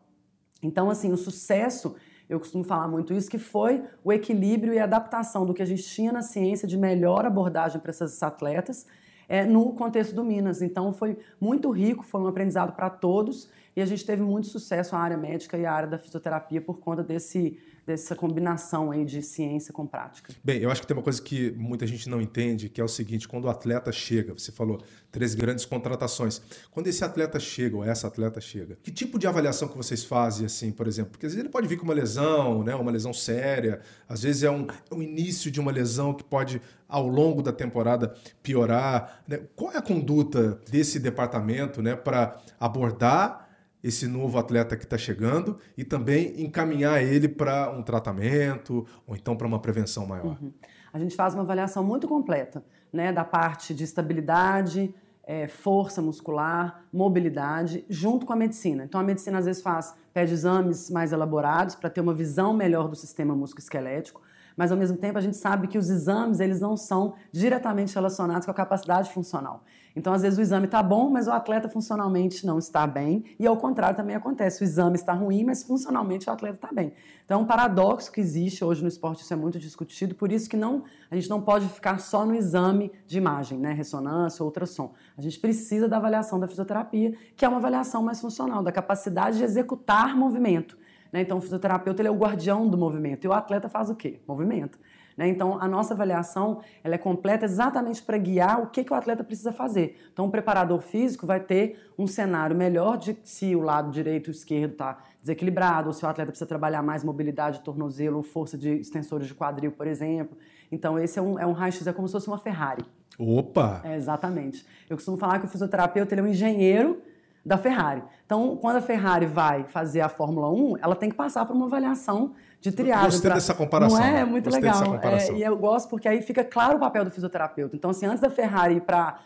Então, 0.61 0.89
assim, 0.89 1.13
o 1.13 1.17
sucesso, 1.17 1.95
eu 2.29 2.37
costumo 2.39 2.65
falar 2.65 2.89
muito 2.89 3.13
isso, 3.13 3.29
que 3.29 3.37
foi 3.37 3.85
o 4.03 4.11
equilíbrio 4.11 4.73
e 4.73 4.79
a 4.79 4.83
adaptação 4.83 5.45
do 5.45 5.53
que 5.53 5.61
a 5.61 5.65
gente 5.65 5.83
tinha 5.83 6.11
na 6.11 6.21
ciência 6.21 6.67
de 6.67 6.77
melhor 6.77 7.25
abordagem 7.25 7.79
para 7.79 7.91
essas 7.91 8.21
atletas 8.21 8.85
é, 9.29 9.45
no 9.45 9.71
contexto 9.71 10.13
do 10.13 10.25
Minas. 10.25 10.61
Então, 10.61 10.91
foi 10.91 11.17
muito 11.39 11.71
rico, 11.71 12.03
foi 12.03 12.19
um 12.19 12.27
aprendizado 12.27 12.73
para 12.73 12.89
todos 12.89 13.49
e 13.77 13.81
a 13.81 13.85
gente 13.85 14.05
teve 14.05 14.21
muito 14.21 14.47
sucesso 14.47 14.93
na 14.93 14.99
área 14.99 15.15
médica 15.15 15.57
e 15.57 15.65
a 15.65 15.71
área 15.71 15.87
da 15.87 15.97
fisioterapia 15.97 16.59
por 16.59 16.79
conta 16.79 17.01
desse 17.01 17.57
dessa 17.85 18.15
combinação 18.15 18.91
aí 18.91 19.03
de 19.03 19.21
ciência 19.21 19.73
com 19.73 19.87
prática. 19.87 20.33
Bem, 20.43 20.59
eu 20.59 20.69
acho 20.69 20.81
que 20.81 20.87
tem 20.87 20.95
uma 20.95 21.03
coisa 21.03 21.21
que 21.21 21.51
muita 21.51 21.87
gente 21.87 22.07
não 22.07 22.21
entende, 22.21 22.69
que 22.69 22.79
é 22.79 22.83
o 22.83 22.87
seguinte, 22.87 23.27
quando 23.27 23.45
o 23.45 23.49
atleta 23.49 23.91
chega, 23.91 24.33
você 24.33 24.51
falou 24.51 24.81
três 25.11 25.33
grandes 25.33 25.65
contratações, 25.65 26.41
quando 26.69 26.87
esse 26.87 27.03
atleta 27.03 27.39
chega 27.39 27.75
ou 27.75 27.83
essa 27.83 28.07
atleta 28.07 28.39
chega, 28.39 28.77
que 28.83 28.91
tipo 28.91 29.17
de 29.17 29.27
avaliação 29.27 29.67
que 29.67 29.75
vocês 29.75 30.03
fazem, 30.03 30.45
assim, 30.45 30.71
por 30.71 30.87
exemplo? 30.87 31.11
Porque 31.11 31.25
às 31.25 31.33
vezes 31.33 31.43
ele 31.43 31.51
pode 31.51 31.67
vir 31.67 31.77
com 31.77 31.83
uma 31.83 31.93
lesão, 31.93 32.63
né, 32.63 32.75
uma 32.75 32.91
lesão 32.91 33.13
séria, 33.13 33.81
às 34.07 34.21
vezes 34.21 34.43
é 34.43 34.51
um, 34.51 34.67
é 34.89 34.93
um 34.93 35.01
início 35.01 35.49
de 35.49 35.59
uma 35.59 35.71
lesão 35.71 36.13
que 36.13 36.23
pode, 36.23 36.61
ao 36.87 37.07
longo 37.07 37.41
da 37.41 37.51
temporada, 37.51 38.15
piorar. 38.43 39.23
Né? 39.27 39.41
Qual 39.55 39.71
é 39.71 39.77
a 39.77 39.81
conduta 39.81 40.59
desse 40.69 40.99
departamento 40.99 41.81
né, 41.81 41.95
para 41.95 42.39
abordar 42.59 43.50
esse 43.83 44.07
novo 44.07 44.37
atleta 44.37 44.77
que 44.77 44.83
está 44.83 44.97
chegando 44.97 45.57
e 45.77 45.83
também 45.83 46.41
encaminhar 46.41 47.01
ele 47.01 47.27
para 47.27 47.71
um 47.71 47.81
tratamento 47.81 48.85
ou 49.07 49.15
então 49.15 49.35
para 49.35 49.47
uma 49.47 49.59
prevenção 49.59 50.05
maior? 50.05 50.37
Uhum. 50.41 50.51
A 50.93 50.99
gente 50.99 51.15
faz 51.15 51.33
uma 51.33 51.43
avaliação 51.43 51.83
muito 51.83 52.07
completa 52.07 52.63
né, 52.91 53.11
da 53.11 53.23
parte 53.23 53.73
de 53.73 53.83
estabilidade, 53.83 54.93
é, 55.23 55.47
força 55.47 56.01
muscular, 56.01 56.83
mobilidade, 56.91 57.85
junto 57.89 58.25
com 58.25 58.33
a 58.33 58.35
medicina. 58.35 58.83
Então, 58.83 58.99
a 58.99 59.03
medicina 59.03 59.37
às 59.37 59.45
vezes 59.45 59.61
faz, 59.61 59.95
pede 60.13 60.33
exames 60.33 60.89
mais 60.89 61.13
elaborados 61.13 61.75
para 61.75 61.89
ter 61.89 62.01
uma 62.01 62.13
visão 62.13 62.53
melhor 62.53 62.87
do 62.87 62.95
sistema 62.95 63.35
musculoesquelético, 63.35 64.21
mas 64.55 64.71
ao 64.71 64.77
mesmo 64.77 64.97
tempo 64.97 65.17
a 65.17 65.21
gente 65.21 65.37
sabe 65.37 65.67
que 65.67 65.77
os 65.77 65.89
exames 65.89 66.39
eles 66.39 66.59
não 66.59 66.75
são 66.77 67.13
diretamente 67.31 67.93
relacionados 67.93 68.45
com 68.45 68.51
a 68.51 68.55
capacidade 68.55 69.11
funcional. 69.11 69.63
Então, 69.95 70.13
às 70.13 70.21
vezes 70.21 70.39
o 70.39 70.41
exame 70.41 70.65
está 70.65 70.81
bom, 70.81 71.09
mas 71.09 71.27
o 71.27 71.31
atleta 71.31 71.67
funcionalmente 71.67 72.45
não 72.45 72.57
está 72.57 72.87
bem, 72.87 73.25
e 73.37 73.45
ao 73.45 73.57
contrário 73.57 73.95
também 73.95 74.15
acontece, 74.15 74.61
o 74.61 74.63
exame 74.63 74.95
está 74.95 75.13
ruim, 75.13 75.43
mas 75.43 75.63
funcionalmente 75.63 76.29
o 76.29 76.31
atleta 76.31 76.55
está 76.55 76.69
bem. 76.71 76.93
Então, 77.25 77.39
é 77.39 77.43
um 77.43 77.45
paradoxo 77.45 78.11
que 78.11 78.21
existe 78.21 78.63
hoje 78.63 78.81
no 78.81 78.87
esporte, 78.87 79.21
isso 79.21 79.33
é 79.33 79.35
muito 79.35 79.59
discutido, 79.59 80.15
por 80.15 80.31
isso 80.31 80.49
que 80.49 80.55
não, 80.55 80.83
a 81.09 81.15
gente 81.15 81.29
não 81.29 81.41
pode 81.41 81.67
ficar 81.67 81.99
só 81.99 82.25
no 82.25 82.33
exame 82.33 82.91
de 83.05 83.17
imagem, 83.17 83.59
né, 83.59 83.73
ressonância, 83.73 84.43
ultrassom. 84.43 84.93
A 85.17 85.21
gente 85.21 85.39
precisa 85.39 85.87
da 85.87 85.97
avaliação 85.97 86.39
da 86.39 86.47
fisioterapia, 86.47 87.13
que 87.35 87.43
é 87.43 87.47
uma 87.47 87.57
avaliação 87.57 88.01
mais 88.01 88.21
funcional, 88.21 88.63
da 88.63 88.71
capacidade 88.71 89.37
de 89.37 89.43
executar 89.43 90.15
movimento. 90.15 90.77
Né? 91.11 91.21
Então, 91.21 91.37
o 91.37 91.41
fisioterapeuta 91.41 92.01
ele 92.01 92.07
é 92.07 92.11
o 92.11 92.17
guardião 92.17 92.67
do 92.67 92.77
movimento. 92.77 93.25
E 93.25 93.27
o 93.27 93.33
atleta 93.33 93.67
faz 93.67 93.89
o 93.89 93.95
quê? 93.95 94.19
Movimento. 94.27 94.79
Né? 95.17 95.27
Então, 95.27 95.57
a 95.61 95.67
nossa 95.67 95.93
avaliação 95.93 96.61
ela 96.83 96.95
é 96.95 96.97
completa 96.97 97.45
exatamente 97.45 98.01
para 98.01 98.17
guiar 98.17 98.61
o 98.61 98.67
que, 98.67 98.83
que 98.83 98.93
o 98.93 98.95
atleta 98.95 99.23
precisa 99.23 99.51
fazer. 99.51 99.99
Então, 100.11 100.25
o 100.25 100.31
preparador 100.31 100.79
físico 100.81 101.25
vai 101.25 101.39
ter 101.39 101.91
um 101.97 102.07
cenário 102.07 102.55
melhor 102.55 102.97
de 102.97 103.17
se 103.23 103.55
o 103.55 103.61
lado 103.61 103.91
direito 103.91 104.29
ou 104.29 104.31
esquerdo 104.31 104.71
está 104.71 104.97
desequilibrado, 105.21 105.87
ou 105.87 105.93
se 105.93 106.03
o 106.03 106.07
atleta 106.07 106.31
precisa 106.31 106.47
trabalhar 106.47 106.81
mais 106.81 107.03
mobilidade 107.03 107.59
de 107.59 107.63
tornozelo 107.63 108.17
ou 108.17 108.23
força 108.23 108.57
de 108.57 108.69
extensores 108.69 109.27
de 109.27 109.35
quadril, 109.35 109.71
por 109.71 109.85
exemplo. 109.85 110.37
Então, 110.71 110.97
esse 110.97 111.19
é 111.19 111.21
um, 111.21 111.37
é 111.37 111.45
um 111.45 111.51
raio-x, 111.51 111.85
é 111.85 111.93
como 111.93 112.07
se 112.07 112.13
fosse 112.13 112.27
uma 112.27 112.37
Ferrari. 112.37 112.83
Opa! 113.19 113.81
É, 113.83 113.95
exatamente. 113.95 114.65
Eu 114.89 114.95
costumo 114.95 115.17
falar 115.17 115.39
que 115.39 115.45
o 115.45 115.49
fisioterapeuta 115.49 116.13
ele 116.13 116.21
é 116.21 116.23
um 116.23 116.27
engenheiro 116.27 117.01
da 117.45 117.57
Ferrari. 117.57 118.03
Então, 118.25 118.55
quando 118.55 118.77
a 118.77 118.81
Ferrari 118.81 119.25
vai 119.25 119.63
fazer 119.63 120.01
a 120.01 120.09
Fórmula 120.09 120.49
1, 120.51 120.77
ela 120.81 120.95
tem 120.95 121.09
que 121.09 121.15
passar 121.15 121.45
por 121.45 121.55
uma 121.55 121.65
avaliação 121.65 122.33
de 122.59 122.71
triagem. 122.71 123.05
Gostei 123.05 123.29
pra... 123.29 123.35
dessa 123.35 123.53
comparação. 123.53 123.97
Não 123.97 124.05
é? 124.05 124.19
É 124.19 124.25
muito 124.25 124.45
Gostei 124.45 124.61
legal. 124.61 124.99
É, 125.01 125.31
e 125.33 125.41
eu 125.41 125.57
gosto 125.57 125.89
porque 125.89 126.07
aí 126.07 126.21
fica 126.21 126.43
claro 126.43 126.77
o 126.77 126.79
papel 126.79 127.03
do 127.03 127.11
fisioterapeuta. 127.11 127.75
Então, 127.75 127.89
assim, 127.89 128.05
antes 128.05 128.21
da 128.21 128.29
Ferrari 128.29 128.75
ir 128.75 128.81
para 128.81 129.19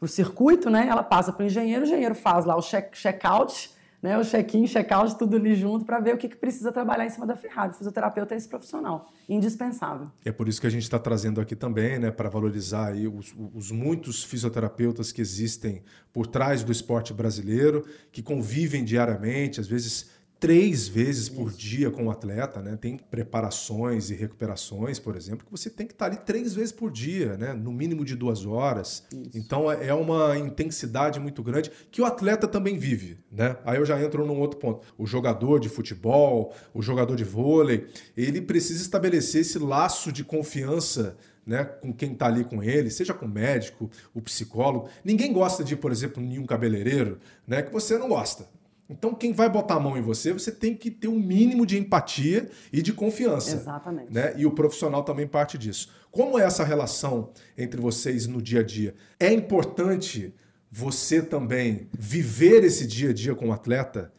o 0.00 0.06
circuito, 0.06 0.68
né, 0.68 0.86
ela 0.88 1.02
passa 1.02 1.32
para 1.32 1.42
o 1.42 1.46
engenheiro, 1.46 1.82
o 1.82 1.86
engenheiro 1.86 2.14
faz 2.14 2.44
lá 2.44 2.54
o 2.54 2.60
check-out, 2.60 3.54
check 3.54 3.74
né, 4.04 4.18
o 4.18 4.22
check-in, 4.22 4.66
check-out, 4.66 5.16
tudo 5.16 5.36
ali 5.36 5.54
junto 5.54 5.86
para 5.86 5.98
ver 5.98 6.14
o 6.14 6.18
que, 6.18 6.28
que, 6.28 6.36
precisa 6.36 6.70
trabalhar 6.70 7.06
em 7.06 7.08
cima 7.08 7.26
da 7.26 7.34
Ferrari. 7.34 7.70
O 7.70 7.74
fisioterapeuta 7.74 8.34
é 8.34 8.36
esse 8.36 8.46
profissional, 8.46 9.10
indispensável. 9.26 10.08
É 10.22 10.30
por 10.30 10.46
isso 10.46 10.60
que 10.60 10.66
a 10.66 10.70
gente 10.70 10.82
está 10.82 10.98
trazendo 10.98 11.40
aqui 11.40 11.56
também, 11.56 11.98
né, 11.98 12.10
para 12.10 12.28
valorizar 12.28 12.88
aí 12.88 13.08
os, 13.08 13.34
os, 13.54 13.70
muitos 13.70 14.22
fisioterapeutas 14.22 15.10
que 15.10 15.22
existem 15.22 15.82
por 16.12 16.26
trás 16.26 16.62
do 16.62 16.70
esporte 16.70 17.14
brasileiro, 17.14 17.82
que 18.12 18.22
convivem 18.22 18.84
diariamente, 18.84 19.58
às 19.58 19.66
vezes 19.66 20.10
três 20.44 20.86
vezes 20.86 21.26
por 21.26 21.50
dia 21.50 21.90
com 21.90 22.04
o 22.04 22.10
atleta, 22.10 22.60
né? 22.60 22.76
Tem 22.78 22.98
preparações 22.98 24.10
e 24.10 24.14
recuperações, 24.14 24.98
por 24.98 25.16
exemplo, 25.16 25.42
que 25.42 25.50
você 25.50 25.70
tem 25.70 25.86
que 25.86 25.94
estar 25.94 26.04
ali 26.04 26.18
três 26.18 26.52
vezes 26.52 26.70
por 26.70 26.90
dia, 26.90 27.34
né? 27.38 27.54
No 27.54 27.72
mínimo 27.72 28.04
de 28.04 28.14
duas 28.14 28.44
horas. 28.44 29.04
Isso. 29.10 29.30
Então 29.34 29.72
é, 29.72 29.86
é 29.86 29.94
uma 29.94 30.36
intensidade 30.36 31.18
muito 31.18 31.42
grande 31.42 31.72
que 31.90 32.02
o 32.02 32.04
atleta 32.04 32.46
também 32.46 32.76
vive, 32.76 33.16
né? 33.32 33.56
Aí 33.64 33.78
eu 33.78 33.86
já 33.86 33.98
entro 33.98 34.26
num 34.26 34.38
outro 34.38 34.60
ponto. 34.60 34.86
O 34.98 35.06
jogador 35.06 35.58
de 35.58 35.70
futebol, 35.70 36.54
o 36.74 36.82
jogador 36.82 37.16
de 37.16 37.24
vôlei, 37.24 37.86
ele 38.14 38.42
precisa 38.42 38.82
estabelecer 38.82 39.40
esse 39.40 39.58
laço 39.58 40.12
de 40.12 40.22
confiança 40.22 41.16
né, 41.46 41.64
com 41.64 41.90
quem 41.90 42.12
está 42.12 42.26
ali 42.26 42.44
com 42.44 42.62
ele, 42.62 42.90
seja 42.90 43.14
com 43.14 43.24
o 43.24 43.28
médico, 43.30 43.90
o 44.12 44.20
psicólogo. 44.20 44.90
Ninguém 45.02 45.32
gosta 45.32 45.64
de, 45.64 45.74
por 45.74 45.90
exemplo, 45.90 46.22
nenhum 46.22 46.44
cabeleireiro, 46.44 47.18
né, 47.46 47.62
que 47.62 47.72
você 47.72 47.96
não 47.96 48.10
gosta. 48.10 48.46
Então, 48.88 49.14
quem 49.14 49.32
vai 49.32 49.48
botar 49.48 49.76
a 49.76 49.80
mão 49.80 49.96
em 49.96 50.02
você, 50.02 50.32
você 50.32 50.52
tem 50.52 50.76
que 50.76 50.90
ter 50.90 51.08
um 51.08 51.18
mínimo 51.18 51.64
de 51.64 51.78
empatia 51.78 52.50
e 52.72 52.82
de 52.82 52.92
confiança. 52.92 53.56
Exatamente. 53.56 54.12
Né? 54.12 54.34
E 54.36 54.44
o 54.44 54.50
profissional 54.50 55.02
também 55.02 55.26
parte 55.26 55.56
disso. 55.56 55.88
Como 56.10 56.38
é 56.38 56.44
essa 56.44 56.64
relação 56.64 57.32
entre 57.56 57.80
vocês 57.80 58.26
no 58.26 58.42
dia 58.42 58.60
a 58.60 58.62
dia? 58.62 58.94
É 59.18 59.32
importante 59.32 60.34
você 60.70 61.22
também 61.22 61.88
viver 61.92 62.62
esse 62.62 62.86
dia 62.86 63.10
a 63.10 63.12
dia 63.14 63.34
com 63.34 63.48
o 63.48 63.52
atleta, 63.52 64.12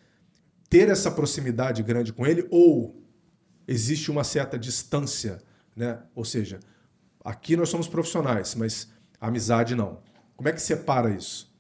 ter 0.70 0.90
essa 0.90 1.12
proximidade 1.12 1.84
grande 1.84 2.12
com 2.12 2.26
ele, 2.26 2.48
ou 2.50 3.04
existe 3.68 4.10
uma 4.10 4.24
certa 4.24 4.58
distância, 4.58 5.42
né? 5.76 6.00
Ou 6.16 6.26
seja, 6.26 6.60
aqui 7.24 7.56
nós 7.56 7.70
somos 7.70 7.88
profissionais, 7.88 8.56
mas 8.56 8.90
amizade 9.22 9.76
não. 9.76 10.00
Como 10.36 10.50
é 10.50 10.52
que 10.52 10.62
separa 10.62 11.12
isso? 11.12 11.54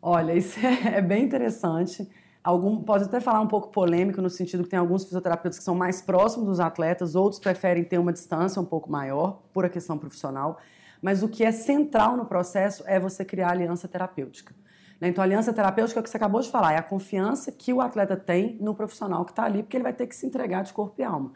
Olha, 0.00 0.34
isso 0.34 0.58
é 0.60 1.00
bem 1.00 1.24
interessante. 1.24 2.08
Algum, 2.44 2.82
pode 2.82 3.04
até 3.04 3.20
falar 3.20 3.40
um 3.40 3.46
pouco 3.46 3.68
polêmico, 3.68 4.20
no 4.20 4.28
sentido 4.28 4.64
que 4.64 4.68
tem 4.68 4.78
alguns 4.78 5.04
fisioterapeutas 5.04 5.58
que 5.58 5.64
são 5.64 5.74
mais 5.74 6.02
próximos 6.02 6.46
dos 6.46 6.60
atletas, 6.60 7.14
outros 7.14 7.40
preferem 7.40 7.82
ter 7.82 7.96
uma 7.96 8.12
distância 8.12 8.60
um 8.60 8.66
pouco 8.66 8.92
maior, 8.92 9.40
por 9.50 9.64
a 9.64 9.68
questão 9.70 9.96
profissional. 9.96 10.58
Mas 11.00 11.22
o 11.22 11.28
que 11.28 11.42
é 11.42 11.50
central 11.50 12.18
no 12.18 12.26
processo 12.26 12.84
é 12.86 13.00
você 13.00 13.24
criar 13.24 13.52
aliança 13.52 13.88
terapêutica. 13.88 14.54
Né? 15.00 15.08
Então, 15.08 15.22
a 15.22 15.26
aliança 15.26 15.54
terapêutica 15.54 15.98
é 15.98 16.00
o 16.00 16.02
que 16.02 16.10
você 16.10 16.18
acabou 16.18 16.42
de 16.42 16.50
falar, 16.50 16.74
é 16.74 16.76
a 16.76 16.82
confiança 16.82 17.50
que 17.50 17.72
o 17.72 17.80
atleta 17.80 18.14
tem 18.14 18.58
no 18.60 18.74
profissional 18.74 19.24
que 19.24 19.32
está 19.32 19.44
ali, 19.44 19.62
porque 19.62 19.78
ele 19.78 19.84
vai 19.84 19.94
ter 19.94 20.06
que 20.06 20.14
se 20.14 20.26
entregar 20.26 20.64
de 20.64 20.72
corpo 20.74 20.94
e 20.98 21.02
alma. 21.02 21.32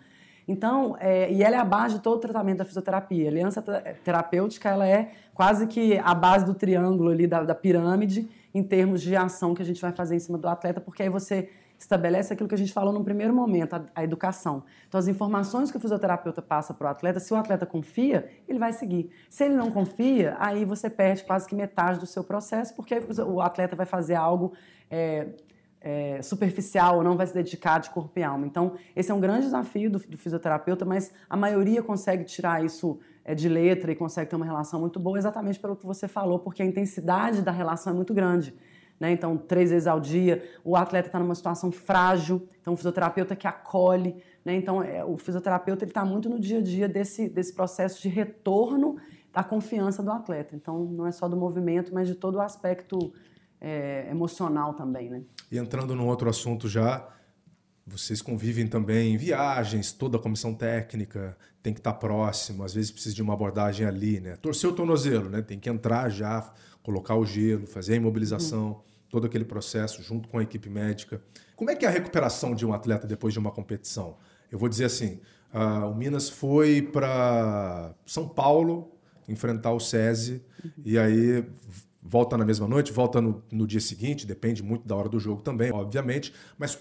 Então, 0.47 0.95
é, 1.00 1.33
e 1.33 1.43
ela 1.43 1.57
é 1.57 1.59
a 1.59 1.65
base 1.65 1.95
de 1.95 2.00
todo 2.00 2.17
o 2.17 2.21
tratamento 2.21 2.59
da 2.59 2.65
fisioterapia. 2.67 3.29
A 3.29 3.31
aliança 3.31 3.62
terapêutica 4.05 4.69
ela 4.69 4.87
é 4.87 5.12
quase 5.35 5.67
que 5.67 5.99
a 5.99 6.15
base 6.15 6.45
do 6.45 6.55
triângulo 6.55 7.11
ali 7.11 7.27
da, 7.27 7.43
da 7.43 7.55
pirâmide 7.55 8.29
em 8.55 8.62
termos 8.62 9.02
de 9.02 9.14
ação 9.17 9.55
que 9.55 9.62
a 9.62 9.64
gente 9.64 9.81
vai 9.81 9.93
fazer 9.93 10.17
em 10.17 10.19
cima 10.19 10.38
do 10.38 10.49
atleta, 10.49 10.81
porque 10.81 11.02
aí 11.02 11.09
você 11.09 11.50
estabelece 11.78 12.33
aquilo 12.33 12.49
que 12.49 12.55
a 12.55 12.59
gente 12.59 12.73
falou 12.73 12.93
no 12.93 13.05
primeiro 13.05 13.33
momento, 13.33 13.75
a, 13.75 13.85
a 13.95 14.02
educação. 14.02 14.64
Então, 14.88 14.99
as 14.99 15.07
informações 15.07 15.71
que 15.71 15.76
o 15.76 15.81
fisioterapeuta 15.81 16.43
passa 16.43 16.75
para 16.75 16.88
o 16.88 16.90
atleta, 16.90 17.21
se 17.21 17.33
o 17.33 17.37
atleta 17.37 17.64
confia, 17.64 18.28
ele 18.49 18.59
vai 18.59 18.73
seguir. 18.73 19.11
Se 19.31 19.45
ele 19.45 19.55
não 19.55 19.71
confia, 19.71 20.37
aí 20.40 20.64
você 20.64 20.90
perde 20.90 21.23
quase 21.25 21.47
que 21.47 21.55
metade 21.55 22.00
do 22.00 22.07
seu 22.07 22.25
processo, 22.25 22.75
porque 22.75 23.00
o 23.25 23.40
atleta 23.40 23.76
vai 23.76 23.87
fazer 23.87 24.17
algo 24.17 24.52
é, 24.90 25.28
é, 25.81 26.21
superficial 26.21 26.97
ou 26.97 27.05
não 27.05 27.17
vai 27.17 27.26
se 27.26 27.35
dedicar 27.35 27.78
de 27.78 27.90
corpo 27.90 28.19
e 28.19 28.23
alma. 28.25 28.47
Então, 28.47 28.75
esse 28.97 29.11
é 29.12 29.14
um 29.14 29.21
grande 29.21 29.43
desafio 29.43 29.88
do, 29.88 29.99
do 30.00 30.19
fisioterapeuta, 30.19 30.85
mas 30.85 31.12
a 31.31 31.37
maioria 31.37 31.83
consegue 31.83 32.25
tirar 32.25 32.64
isso 32.64 32.99
é, 33.28 33.35
de 33.35 33.47
letra 33.47 33.92
e 33.92 33.94
consegue 33.94 34.30
ter 34.30 34.37
uma 34.37 34.47
relação 34.47 34.80
muito 34.80 34.99
boa 34.99 35.18
exatamente 35.18 35.61
pelo 35.61 35.76
que 35.76 35.85
você 35.85 36.08
falou, 36.08 36.38
porque 36.38 36.62
a 36.62 36.64
intensidade 36.64 37.42
da 37.42 37.52
relação 37.52 37.92
é 37.92 37.97
muito 37.97 38.14
grande. 38.14 38.54
Né? 38.99 39.12
Então, 39.12 39.37
três 39.37 39.68
vezes 39.70 39.87
ao 39.87 40.00
dia, 40.00 40.42
o 40.64 40.75
atleta 40.75 41.08
está 41.08 41.18
numa 41.18 41.35
situação 41.35 41.70
frágil, 41.70 42.49
então 42.58 42.73
o 42.73 42.76
fisioterapeuta 42.76 43.37
que 43.37 43.47
acolhe. 43.47 44.16
Né? 44.42 44.54
Então, 44.54 44.82
é, 44.82 45.04
o 45.04 45.18
fisioterapeuta 45.18 45.85
está 45.85 46.06
muito 46.06 46.26
no 46.30 46.40
dia 46.40 46.58
a 46.58 46.62
dia 46.62 46.88
desse, 46.88 47.28
desse 47.28 47.52
processo 47.52 48.00
de 48.00 48.08
retorno 48.08 48.97
da 49.30 49.44
confiança 49.44 50.02
do 50.02 50.11
atleta. 50.11 50.56
Então, 50.56 50.87
não 50.87 51.06
é 51.06 51.12
só 51.12 51.28
do 51.28 51.37
movimento, 51.37 51.92
mas 51.92 52.08
de 52.08 52.14
todo 52.14 52.37
o 52.37 52.40
aspecto 52.40 53.12
é, 53.61 54.08
emocional 54.11 54.73
também. 54.73 55.11
Né? 55.11 55.23
E 55.52 55.58
entrando 55.58 55.94
num 55.94 56.06
outro 56.06 56.30
assunto 56.30 56.66
já, 56.66 57.06
vocês 57.88 58.23
convivem 58.23 58.66
também 58.66 59.14
em 59.14 59.16
viagens, 59.16 59.92
toda 59.92 60.16
a 60.16 60.21
comissão 60.21 60.54
técnica 60.54 61.37
tem 61.62 61.73
que 61.73 61.80
estar 61.80 61.95
próximo, 61.95 62.62
às 62.62 62.75
vezes 62.75 62.90
precisa 62.90 63.14
de 63.14 63.23
uma 63.23 63.35
abordagem 63.35 63.87
ali, 63.87 64.21
né? 64.21 64.37
Torcer 64.37 64.71
o 64.71 64.73
tornozelo, 64.73 65.28
né? 65.28 65.42
Tem 65.42 65.59
que 65.59 65.68
entrar 65.68 66.09
já, 66.11 66.52
colocar 66.83 67.16
o 67.16 67.25
gelo, 67.25 67.66
fazer 67.66 67.95
a 67.95 67.97
imobilização, 67.97 68.68
uhum. 68.68 68.80
todo 69.11 69.26
aquele 69.26 69.45
processo 69.45 70.02
junto 70.02 70.28
com 70.28 70.38
a 70.38 70.42
equipe 70.42 70.68
médica. 70.68 71.21
Como 71.57 71.71
é 71.71 71.75
que 71.75 71.85
é 71.85 71.88
a 71.88 71.90
recuperação 71.90 72.54
de 72.54 72.64
um 72.64 72.73
atleta 72.73 73.07
depois 73.07 73.33
de 73.33 73.38
uma 73.38 73.50
competição? 73.50 74.16
Eu 74.50 74.59
vou 74.59 74.68
dizer 74.68 74.85
assim, 74.85 75.21
uh, 75.52 75.90
o 75.90 75.95
Minas 75.95 76.28
foi 76.28 76.83
para 76.83 77.95
São 78.07 78.28
Paulo 78.28 78.92
enfrentar 79.28 79.73
o 79.73 79.80
SESI 79.80 80.42
uhum. 80.64 80.71
e 80.85 80.99
aí 80.99 81.45
volta 82.00 82.38
na 82.38 82.45
mesma 82.45 82.66
noite, 82.66 82.92
volta 82.92 83.21
no, 83.21 83.42
no 83.52 83.66
dia 83.66 83.80
seguinte, 83.80 84.26
depende 84.26 84.62
muito 84.62 84.87
da 84.87 84.97
hora 84.97 85.09
do 85.09 85.21
jogo 85.21 85.42
também, 85.42 85.71
obviamente, 85.71 86.33
mas 86.57 86.78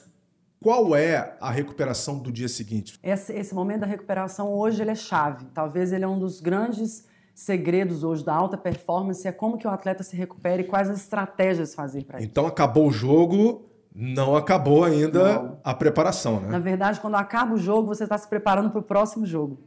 qual 0.61 0.95
é 0.95 1.37
a 1.39 1.51
recuperação 1.51 2.17
do 2.17 2.31
dia 2.31 2.47
seguinte? 2.47 2.99
Esse, 3.03 3.33
esse, 3.33 3.53
momento 3.53 3.81
da 3.81 3.87
recuperação 3.87 4.51
hoje 4.53 4.81
ele 4.81 4.91
é 4.91 4.95
chave. 4.95 5.45
Talvez 5.53 5.91
ele 5.91 6.03
é 6.03 6.07
um 6.07 6.17
dos 6.17 6.41
grandes 6.41 7.05
segredos 7.33 8.03
hoje 8.03 8.25
da 8.25 8.33
alta 8.33 8.57
performance, 8.57 9.27
é 9.27 9.31
como 9.31 9.57
que 9.57 9.67
o 9.67 9.69
atleta 9.69 10.01
se 10.01 10.15
recupera 10.15 10.61
e 10.61 10.65
quais 10.65 10.89
as 10.89 10.97
estratégias 10.97 11.75
fazer 11.75 12.03
para 12.03 12.17
isso. 12.17 12.27
Então 12.27 12.47
acabou 12.47 12.87
o 12.87 12.91
jogo, 12.91 13.69
não 13.93 14.35
acabou 14.35 14.83
ainda 14.83 15.33
não. 15.33 15.59
a 15.63 15.73
preparação, 15.73 16.39
né? 16.39 16.49
Na 16.49 16.59
verdade, 16.59 16.99
quando 16.99 17.15
acaba 17.15 17.53
o 17.53 17.57
jogo, 17.57 17.87
você 17.87 18.05
está 18.05 18.17
se 18.17 18.27
preparando 18.27 18.71
para 18.71 18.79
o 18.79 18.83
próximo 18.83 19.25
jogo. 19.25 19.59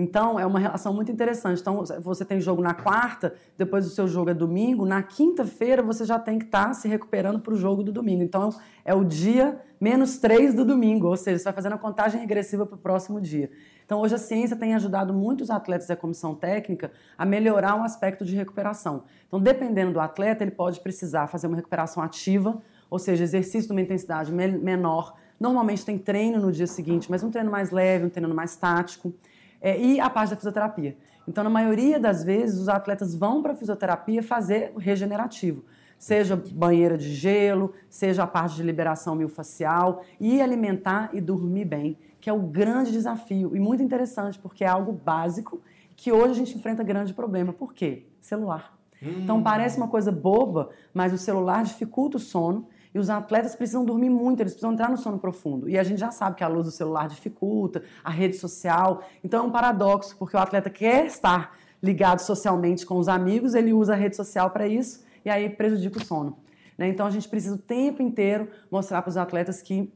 Então, 0.00 0.40
é 0.40 0.46
uma 0.46 0.58
relação 0.58 0.94
muito 0.94 1.12
interessante. 1.12 1.60
Então, 1.60 1.84
você 2.00 2.24
tem 2.24 2.40
jogo 2.40 2.62
na 2.62 2.72
quarta, 2.72 3.34
depois 3.58 3.86
o 3.86 3.90
seu 3.90 4.08
jogo 4.08 4.30
é 4.30 4.34
domingo, 4.34 4.86
na 4.86 5.02
quinta-feira 5.02 5.82
você 5.82 6.06
já 6.06 6.18
tem 6.18 6.38
que 6.38 6.46
estar 6.46 6.68
tá 6.68 6.72
se 6.74 6.88
recuperando 6.88 7.38
para 7.38 7.52
o 7.52 7.56
jogo 7.56 7.82
do 7.82 7.92
domingo. 7.92 8.22
Então, 8.22 8.48
é 8.82 8.94
o 8.94 9.04
dia 9.04 9.60
menos 9.78 10.16
três 10.16 10.54
do 10.54 10.64
domingo, 10.64 11.06
ou 11.06 11.16
seja, 11.18 11.38
você 11.38 11.44
vai 11.44 11.52
fazendo 11.52 11.74
a 11.74 11.78
contagem 11.78 12.18
regressiva 12.18 12.64
para 12.64 12.76
o 12.76 12.78
próximo 12.78 13.20
dia. 13.20 13.50
Então, 13.84 14.00
hoje 14.00 14.14
a 14.14 14.18
ciência 14.18 14.56
tem 14.56 14.74
ajudado 14.74 15.12
muitos 15.12 15.50
atletas 15.50 15.86
da 15.86 15.96
comissão 15.96 16.34
técnica 16.34 16.90
a 17.18 17.26
melhorar 17.26 17.76
o 17.76 17.82
aspecto 17.82 18.24
de 18.24 18.34
recuperação. 18.34 19.04
Então, 19.28 19.38
dependendo 19.38 19.92
do 19.92 20.00
atleta, 20.00 20.42
ele 20.42 20.50
pode 20.50 20.80
precisar 20.80 21.26
fazer 21.26 21.46
uma 21.46 21.56
recuperação 21.56 22.02
ativa, 22.02 22.58
ou 22.88 22.98
seja, 22.98 23.22
exercício 23.22 23.68
de 23.68 23.72
uma 23.72 23.82
intensidade 23.82 24.32
menor. 24.32 25.14
Normalmente 25.38 25.84
tem 25.84 25.98
treino 25.98 26.40
no 26.40 26.50
dia 26.50 26.66
seguinte, 26.66 27.10
mas 27.10 27.22
um 27.22 27.30
treino 27.30 27.50
mais 27.50 27.70
leve, 27.70 28.06
um 28.06 28.10
treino 28.10 28.34
mais 28.34 28.56
tático 28.56 29.12
é, 29.60 29.80
e 29.80 30.00
a 30.00 30.08
parte 30.08 30.30
da 30.30 30.36
fisioterapia. 30.36 30.96
Então, 31.28 31.44
na 31.44 31.50
maioria 31.50 31.98
das 32.00 32.24
vezes, 32.24 32.58
os 32.58 32.68
atletas 32.68 33.14
vão 33.14 33.42
para 33.42 33.52
a 33.52 33.54
fisioterapia 33.54 34.22
fazer 34.22 34.72
o 34.74 34.78
regenerativo, 34.78 35.64
seja 35.98 36.34
banheira 36.34 36.96
de 36.96 37.14
gelo, 37.14 37.72
seja 37.88 38.22
a 38.22 38.26
parte 38.26 38.56
de 38.56 38.62
liberação 38.62 39.14
miofascial 39.14 40.02
e 40.18 40.40
alimentar 40.40 41.10
e 41.12 41.20
dormir 41.20 41.66
bem, 41.66 41.98
que 42.20 42.28
é 42.28 42.32
o 42.32 42.40
grande 42.40 42.90
desafio 42.90 43.54
e 43.54 43.60
muito 43.60 43.82
interessante, 43.82 44.38
porque 44.38 44.64
é 44.64 44.68
algo 44.68 44.92
básico 44.92 45.60
que 45.94 46.10
hoje 46.10 46.30
a 46.30 46.34
gente 46.34 46.56
enfrenta 46.56 46.82
grande 46.82 47.12
problema. 47.12 47.52
Por 47.52 47.74
quê? 47.74 48.06
Celular. 48.20 48.74
Hum. 49.02 49.20
Então 49.22 49.42
parece 49.42 49.76
uma 49.76 49.88
coisa 49.88 50.10
boba, 50.10 50.70
mas 50.92 51.12
o 51.12 51.18
celular 51.18 51.62
dificulta 51.64 52.16
o 52.16 52.20
sono 52.20 52.66
E 52.94 52.98
os 52.98 53.08
atletas 53.08 53.54
precisam 53.54 53.84
dormir 53.84 54.10
muito, 54.10 54.40
eles 54.40 54.52
precisam 54.52 54.72
entrar 54.72 54.90
no 54.90 54.96
sono 54.96 55.18
profundo. 55.18 55.68
E 55.68 55.78
a 55.78 55.82
gente 55.82 55.98
já 55.98 56.10
sabe 56.10 56.36
que 56.36 56.44
a 56.44 56.48
luz 56.48 56.66
do 56.66 56.72
celular 56.72 57.08
dificulta, 57.08 57.82
a 58.02 58.10
rede 58.10 58.36
social. 58.36 59.02
Então 59.22 59.44
é 59.44 59.46
um 59.46 59.50
paradoxo, 59.50 60.16
porque 60.18 60.36
o 60.36 60.40
atleta 60.40 60.68
quer 60.68 61.06
estar 61.06 61.56
ligado 61.82 62.18
socialmente 62.20 62.84
com 62.84 62.98
os 62.98 63.08
amigos, 63.08 63.54
ele 63.54 63.72
usa 63.72 63.92
a 63.92 63.96
rede 63.96 64.16
social 64.16 64.50
para 64.50 64.66
isso 64.66 65.04
e 65.24 65.30
aí 65.30 65.48
prejudica 65.48 65.98
o 65.98 66.04
sono. 66.04 66.38
Né? 66.76 66.88
Então 66.88 67.06
a 67.06 67.10
gente 67.10 67.28
precisa 67.28 67.54
o 67.54 67.58
tempo 67.58 68.02
inteiro 68.02 68.48
mostrar 68.70 69.02
para 69.02 69.10
os 69.10 69.16
atletas 69.16 69.62
que 69.62 69.92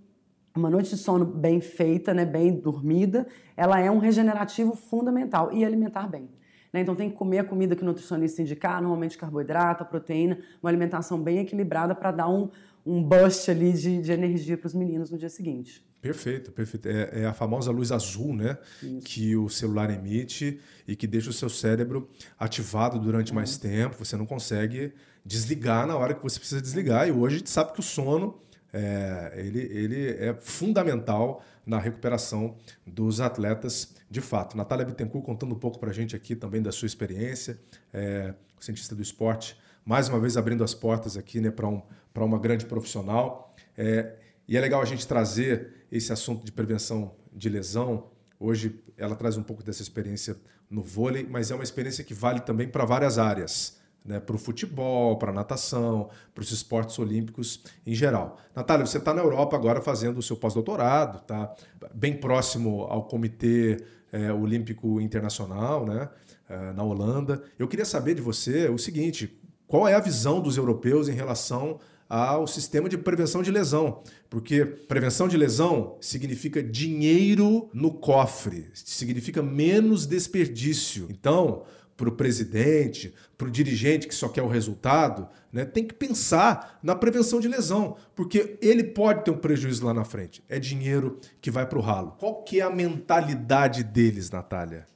uma 0.56 0.70
noite 0.70 0.90
de 0.90 0.96
sono 0.96 1.24
bem 1.24 1.60
feita, 1.60 2.14
né, 2.14 2.24
bem 2.24 2.54
dormida, 2.54 3.26
ela 3.56 3.80
é 3.80 3.90
um 3.90 3.98
regenerativo 3.98 4.76
fundamental 4.76 5.52
e 5.52 5.64
alimentar 5.64 6.08
bem. 6.08 6.28
Né? 6.72 6.80
Então 6.80 6.94
tem 6.94 7.10
que 7.10 7.16
comer 7.16 7.40
a 7.40 7.44
comida 7.44 7.74
que 7.74 7.82
o 7.82 7.84
nutricionista 7.84 8.40
indicar, 8.40 8.80
normalmente 8.80 9.18
carboidrato, 9.18 9.84
proteína, 9.84 10.38
uma 10.62 10.70
alimentação 10.70 11.20
bem 11.20 11.38
equilibrada 11.38 11.94
para 11.94 12.12
dar 12.12 12.28
um, 12.28 12.48
um 12.84 13.02
bust 13.02 13.50
ali 13.50 13.72
de, 13.72 14.02
de 14.02 14.12
energia 14.12 14.56
para 14.58 14.66
os 14.66 14.74
meninos 14.74 15.10
no 15.10 15.18
dia 15.18 15.30
seguinte. 15.30 15.84
Perfeito, 16.00 16.52
perfeito. 16.52 16.86
É, 16.86 17.22
é, 17.22 17.26
a 17.26 17.32
famosa 17.32 17.70
luz 17.70 17.90
azul, 17.90 18.34
né? 18.34 18.58
Isso. 18.82 19.00
Que 19.06 19.36
o 19.36 19.48
celular 19.48 19.88
emite 19.88 20.60
e 20.86 20.94
que 20.94 21.06
deixa 21.06 21.30
o 21.30 21.32
seu 21.32 21.48
cérebro 21.48 22.10
ativado 22.38 22.98
durante 22.98 23.32
é. 23.32 23.34
mais 23.34 23.56
tempo. 23.56 23.96
Você 23.98 24.16
não 24.16 24.26
consegue 24.26 24.92
desligar 25.24 25.86
na 25.86 25.96
hora 25.96 26.12
que 26.12 26.22
você 26.22 26.38
precisa 26.38 26.60
desligar. 26.60 27.08
E 27.08 27.10
hoje 27.10 27.36
a 27.36 27.38
gente 27.38 27.50
sabe 27.50 27.72
que 27.72 27.80
o 27.80 27.82
sono 27.82 28.38
é, 28.70 29.32
ele, 29.36 29.60
ele 29.60 30.10
é 30.10 30.34
fundamental 30.34 31.42
na 31.64 31.78
recuperação 31.78 32.56
dos 32.86 33.20
atletas 33.20 33.94
de 34.10 34.20
fato. 34.20 34.56
Natália 34.56 34.84
Bittencourt 34.84 35.24
contando 35.24 35.54
um 35.54 35.58
pouco 35.58 35.78
para 35.78 35.90
a 35.90 35.92
gente 35.92 36.14
aqui 36.14 36.36
também 36.36 36.60
da 36.60 36.72
sua 36.72 36.86
experiência, 36.86 37.58
é, 37.92 38.34
cientista 38.60 38.94
do 38.94 39.00
esporte, 39.00 39.56
mais 39.84 40.08
uma 40.08 40.18
vez 40.18 40.36
abrindo 40.36 40.64
as 40.64 40.74
portas 40.74 41.16
aqui 41.16 41.40
né, 41.40 41.50
para 41.50 41.68
um, 41.68 41.82
uma 42.22 42.38
grande 42.38 42.66
profissional. 42.66 43.54
É, 43.76 44.14
e 44.46 44.56
é 44.56 44.60
legal 44.60 44.80
a 44.80 44.84
gente 44.84 45.06
trazer 45.08 45.86
esse 45.90 46.12
assunto 46.12 46.44
de 46.44 46.52
prevenção 46.52 47.16
de 47.32 47.48
lesão. 47.48 48.10
Hoje 48.38 48.80
ela 48.96 49.16
traz 49.16 49.36
um 49.36 49.42
pouco 49.42 49.62
dessa 49.62 49.82
experiência 49.82 50.36
no 50.70 50.82
vôlei, 50.82 51.26
mas 51.28 51.50
é 51.50 51.54
uma 51.54 51.64
experiência 51.64 52.04
que 52.04 52.14
vale 52.14 52.40
também 52.40 52.68
para 52.68 52.84
várias 52.84 53.18
áreas. 53.18 53.82
Né, 54.04 54.20
para 54.20 54.36
o 54.36 54.38
futebol, 54.38 55.16
para 55.16 55.30
a 55.30 55.34
natação, 55.34 56.10
para 56.34 56.42
os 56.42 56.50
esportes 56.50 56.98
olímpicos 56.98 57.64
em 57.86 57.94
geral. 57.94 58.38
Natália, 58.54 58.84
você 58.84 58.98
está 58.98 59.14
na 59.14 59.22
Europa 59.22 59.56
agora 59.56 59.80
fazendo 59.80 60.18
o 60.18 60.22
seu 60.22 60.36
pós-doutorado, 60.36 61.20
está 61.22 61.56
bem 61.94 62.14
próximo 62.14 62.82
ao 62.82 63.04
Comitê 63.04 63.82
é, 64.12 64.30
Olímpico 64.30 65.00
Internacional, 65.00 65.86
né, 65.86 66.10
é, 66.50 66.72
na 66.74 66.82
Holanda. 66.82 67.44
Eu 67.58 67.66
queria 67.66 67.86
saber 67.86 68.14
de 68.14 68.20
você 68.20 68.68
o 68.68 68.76
seguinte: 68.76 69.40
qual 69.66 69.88
é 69.88 69.94
a 69.94 70.00
visão 70.00 70.38
dos 70.38 70.58
europeus 70.58 71.08
em 71.08 71.14
relação 71.14 71.80
ao 72.08 72.46
sistema 72.46 72.88
de 72.88 72.98
prevenção 72.98 73.42
de 73.42 73.50
lesão, 73.50 74.02
porque 74.28 74.64
prevenção 74.64 75.26
de 75.26 75.36
lesão 75.36 75.96
significa 76.00 76.62
dinheiro 76.62 77.68
no 77.72 77.92
cofre, 77.92 78.70
significa 78.74 79.42
menos 79.42 80.06
desperdício. 80.06 81.06
Então, 81.10 81.64
para 81.96 82.08
o 82.08 82.12
presidente, 82.12 83.14
para 83.38 83.46
o 83.46 83.50
dirigente 83.50 84.08
que 84.08 84.14
só 84.14 84.28
quer 84.28 84.42
o 84.42 84.48
resultado, 84.48 85.28
né, 85.52 85.64
tem 85.64 85.86
que 85.86 85.94
pensar 85.94 86.78
na 86.82 86.94
prevenção 86.94 87.38
de 87.40 87.48
lesão, 87.48 87.96
porque 88.14 88.58
ele 88.60 88.82
pode 88.82 89.24
ter 89.24 89.30
um 89.30 89.38
prejuízo 89.38 89.86
lá 89.86 89.94
na 89.94 90.04
frente. 90.04 90.42
É 90.48 90.58
dinheiro 90.58 91.20
que 91.40 91.50
vai 91.50 91.66
para 91.66 91.78
o 91.78 91.82
ralo. 91.82 92.16
Qual 92.18 92.42
que 92.42 92.60
é 92.60 92.64
a 92.64 92.70
mentalidade 92.70 93.84
deles, 93.84 94.30
Natália? 94.30 94.86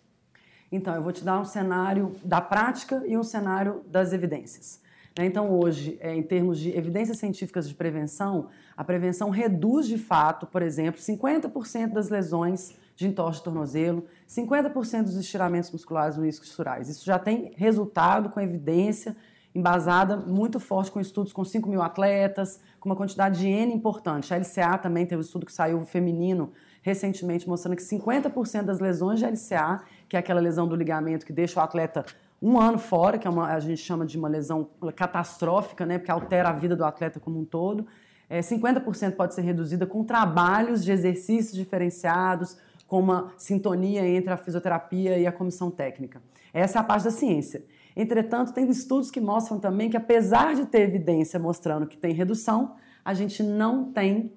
Então, 0.70 0.94
eu 0.94 1.02
vou 1.02 1.12
te 1.12 1.24
dar 1.24 1.40
um 1.40 1.44
cenário 1.44 2.14
da 2.22 2.40
prática 2.40 3.02
e 3.06 3.16
um 3.16 3.22
cenário 3.22 3.82
das 3.86 4.12
evidências. 4.12 4.80
Né? 5.18 5.26
Então, 5.26 5.50
hoje, 5.50 5.98
é, 6.00 6.14
em 6.14 6.22
termos 6.22 6.60
de 6.60 6.70
evidências 6.78 7.18
científicas 7.18 7.68
de 7.68 7.74
prevenção, 7.74 8.46
a 8.76 8.84
prevenção 8.84 9.30
reduz 9.30 9.88
de 9.88 9.98
fato, 9.98 10.46
por 10.46 10.62
exemplo, 10.62 11.00
50% 11.00 11.92
das 11.92 12.08
lesões 12.08 12.78
de 12.94 13.08
entorse 13.08 13.40
de 13.40 13.44
tornozelo, 13.44 14.04
50% 14.28 15.02
dos 15.02 15.16
estiramentos 15.16 15.72
musculares 15.72 16.16
no 16.16 16.24
isquios 16.24 16.52
surais. 16.52 16.88
Isso 16.88 17.04
já 17.04 17.18
tem 17.18 17.52
resultado 17.56 18.30
com 18.30 18.40
evidência 18.40 19.16
embasada 19.54 20.16
muito 20.16 20.60
forte 20.60 20.90
com 20.90 21.00
estudos 21.00 21.32
com 21.32 21.44
5 21.44 21.68
mil 21.68 21.82
atletas, 21.82 22.60
com 22.78 22.88
uma 22.88 22.94
quantidade 22.94 23.40
de 23.40 23.48
N 23.48 23.74
importante. 23.74 24.32
A 24.32 24.36
LCA 24.36 24.78
também 24.78 25.04
teve 25.04 25.16
um 25.16 25.24
estudo 25.24 25.46
que 25.46 25.52
saiu 25.52 25.84
feminino 25.84 26.52
recentemente 26.80 27.48
mostrando 27.48 27.74
que 27.74 27.82
50% 27.82 28.62
das 28.62 28.78
lesões 28.78 29.18
de 29.18 29.26
LCA, 29.26 29.82
que 30.08 30.16
é 30.16 30.20
aquela 30.20 30.40
lesão 30.40 30.68
do 30.68 30.76
ligamento 30.76 31.26
que 31.26 31.32
deixa 31.32 31.58
o 31.58 31.62
atleta 31.62 32.04
um 32.40 32.58
ano 32.58 32.78
fora, 32.78 33.18
que 33.18 33.26
é 33.26 33.30
uma, 33.30 33.52
a 33.52 33.60
gente 33.60 33.82
chama 33.82 34.06
de 34.06 34.16
uma 34.16 34.28
lesão 34.28 34.68
catastrófica, 34.94 35.84
né, 35.84 35.98
porque 35.98 36.10
altera 36.10 36.48
a 36.50 36.52
vida 36.52 36.76
do 36.76 36.84
atleta 36.84 37.18
como 37.18 37.40
um 37.40 37.44
todo. 37.44 37.86
É, 38.30 38.40
50% 38.40 39.16
pode 39.16 39.34
ser 39.34 39.42
reduzida 39.42 39.86
com 39.86 40.04
trabalhos 40.04 40.84
de 40.84 40.92
exercícios 40.92 41.54
diferenciados, 41.54 42.56
com 42.86 43.00
uma 43.00 43.32
sintonia 43.36 44.06
entre 44.06 44.32
a 44.32 44.36
fisioterapia 44.36 45.18
e 45.18 45.26
a 45.26 45.32
comissão 45.32 45.70
técnica. 45.70 46.22
Essa 46.52 46.78
é 46.78 46.80
a 46.80 46.84
parte 46.84 47.04
da 47.04 47.10
ciência. 47.10 47.64
Entretanto, 47.96 48.52
tem 48.52 48.68
estudos 48.70 49.10
que 49.10 49.20
mostram 49.20 49.58
também 49.58 49.90
que, 49.90 49.96
apesar 49.96 50.54
de 50.54 50.66
ter 50.66 50.82
evidência 50.82 51.38
mostrando 51.38 51.86
que 51.86 51.96
tem 51.96 52.12
redução, 52.12 52.76
a 53.04 53.12
gente 53.12 53.42
não 53.42 53.92
tem, 53.92 54.32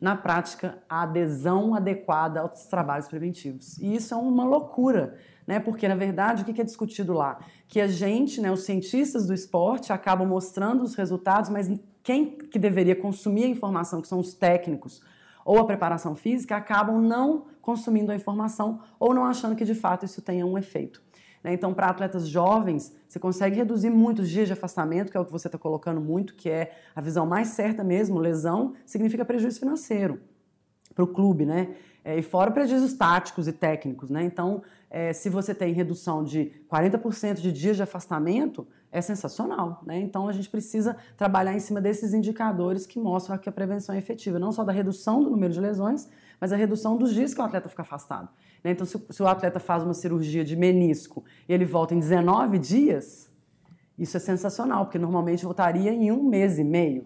na 0.00 0.14
prática, 0.14 0.78
a 0.88 1.02
adesão 1.02 1.74
adequada 1.74 2.40
aos 2.40 2.66
trabalhos 2.66 3.08
preventivos. 3.08 3.78
E 3.78 3.96
isso 3.96 4.14
é 4.14 4.16
uma 4.16 4.44
loucura 4.44 5.18
né? 5.46 5.60
Porque, 5.60 5.86
na 5.86 5.94
verdade, 5.94 6.42
o 6.42 6.44
que 6.44 6.60
é 6.60 6.64
discutido 6.64 7.12
lá? 7.12 7.38
Que 7.68 7.80
a 7.80 7.88
gente, 7.88 8.40
né, 8.40 8.50
os 8.50 8.64
cientistas 8.64 9.26
do 9.26 9.34
esporte, 9.34 9.92
acabam 9.92 10.26
mostrando 10.26 10.82
os 10.82 10.94
resultados, 10.94 11.50
mas 11.50 11.70
quem 12.02 12.30
que 12.36 12.58
deveria 12.58 12.96
consumir 12.96 13.44
a 13.44 13.48
informação, 13.48 14.00
que 14.00 14.08
são 14.08 14.18
os 14.18 14.34
técnicos, 14.34 15.02
ou 15.44 15.58
a 15.58 15.64
preparação 15.64 16.14
física, 16.14 16.56
acabam 16.56 17.00
não 17.00 17.46
consumindo 17.60 18.10
a 18.12 18.14
informação 18.14 18.80
ou 18.98 19.14
não 19.14 19.24
achando 19.24 19.54
que 19.54 19.64
de 19.64 19.74
fato 19.74 20.04
isso 20.04 20.22
tenha 20.22 20.46
um 20.46 20.56
efeito. 20.56 21.02
Né? 21.42 21.52
Então, 21.52 21.74
para 21.74 21.88
atletas 21.88 22.26
jovens, 22.26 22.94
você 23.06 23.18
consegue 23.18 23.56
reduzir 23.56 23.90
muito 23.90 24.22
os 24.22 24.30
dias 24.30 24.46
de 24.46 24.54
afastamento, 24.54 25.10
que 25.10 25.16
é 25.16 25.20
o 25.20 25.24
que 25.24 25.32
você 25.32 25.48
está 25.48 25.58
colocando 25.58 26.00
muito, 26.00 26.34
que 26.34 26.48
é 26.48 26.72
a 26.96 27.00
visão 27.02 27.26
mais 27.26 27.48
certa 27.48 27.84
mesmo. 27.84 28.18
Lesão 28.18 28.74
significa 28.86 29.24
prejuízo 29.24 29.60
financeiro 29.60 30.20
para 30.94 31.04
o 31.04 31.08
clube, 31.08 31.44
né? 31.44 31.74
É, 32.02 32.18
e 32.18 32.22
fora 32.22 32.50
prejuízos 32.50 32.92
táticos 32.94 33.48
e 33.48 33.52
técnicos, 33.52 34.10
né? 34.10 34.22
Então, 34.24 34.62
é, 34.96 35.12
se 35.12 35.28
você 35.28 35.52
tem 35.52 35.72
redução 35.72 36.22
de 36.22 36.52
40% 36.70 37.40
de 37.40 37.50
dias 37.50 37.74
de 37.74 37.82
afastamento, 37.82 38.64
é 38.92 39.00
sensacional. 39.00 39.82
Né? 39.84 39.98
Então 39.98 40.28
a 40.28 40.32
gente 40.32 40.48
precisa 40.48 40.96
trabalhar 41.16 41.52
em 41.52 41.58
cima 41.58 41.80
desses 41.80 42.14
indicadores 42.14 42.86
que 42.86 43.00
mostram 43.00 43.36
que 43.36 43.48
a 43.48 43.52
prevenção 43.52 43.92
é 43.92 43.98
efetiva, 43.98 44.38
não 44.38 44.52
só 44.52 44.62
da 44.62 44.72
redução 44.72 45.20
do 45.20 45.30
número 45.30 45.52
de 45.52 45.60
lesões, 45.60 46.08
mas 46.40 46.52
a 46.52 46.56
redução 46.56 46.96
dos 46.96 47.12
dias 47.12 47.34
que 47.34 47.40
o 47.40 47.44
atleta 47.44 47.68
fica 47.68 47.82
afastado. 47.82 48.28
Né? 48.62 48.70
Então, 48.70 48.86
se, 48.86 48.96
se 49.10 49.20
o 49.20 49.26
atleta 49.26 49.58
faz 49.58 49.82
uma 49.82 49.94
cirurgia 49.94 50.44
de 50.44 50.54
menisco 50.54 51.24
e 51.48 51.52
ele 51.52 51.64
volta 51.64 51.92
em 51.92 51.98
19 51.98 52.56
dias, 52.60 53.28
isso 53.98 54.16
é 54.16 54.20
sensacional, 54.20 54.84
porque 54.84 54.98
normalmente 54.98 55.44
voltaria 55.44 55.90
em 55.90 56.12
um 56.12 56.22
mês 56.22 56.56
e 56.56 56.62
meio. 56.62 57.04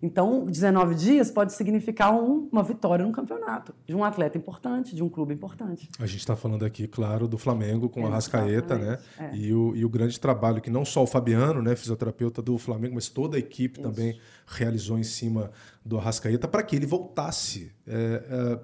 Então, 0.00 0.46
19 0.46 0.94
dias 0.94 1.30
pode 1.30 1.52
significar 1.52 2.14
um, 2.14 2.48
uma 2.52 2.62
vitória 2.62 3.04
no 3.04 3.10
campeonato, 3.10 3.74
de 3.84 3.94
um 3.94 4.04
atleta 4.04 4.38
importante, 4.38 4.94
de 4.94 5.02
um 5.02 5.08
clube 5.08 5.34
importante. 5.34 5.88
A 5.98 6.06
gente 6.06 6.20
está 6.20 6.36
falando 6.36 6.64
aqui, 6.64 6.86
claro, 6.86 7.26
do 7.26 7.36
Flamengo 7.36 7.88
com 7.88 8.06
a 8.06 8.10
Rascaeta, 8.10 8.78
né? 8.78 8.98
É. 9.18 9.34
E, 9.34 9.52
o, 9.52 9.74
e 9.74 9.84
o 9.84 9.88
grande 9.88 10.18
trabalho 10.20 10.60
que 10.60 10.70
não 10.70 10.84
só 10.84 11.02
o 11.02 11.06
Fabiano, 11.06 11.60
né, 11.60 11.74
fisioterapeuta 11.74 12.40
do 12.40 12.56
Flamengo, 12.58 12.94
mas 12.94 13.08
toda 13.08 13.36
a 13.36 13.40
equipe 13.40 13.80
Isso. 13.80 13.88
também 13.88 14.20
realizou 14.46 14.98
em 14.98 15.04
cima 15.04 15.50
do 15.84 15.98
Arrascaeta 15.98 16.46
para 16.46 16.62
que 16.62 16.76
ele 16.76 16.86
voltasse, 16.86 17.72
é, 17.86 18.22
é, 18.30 18.60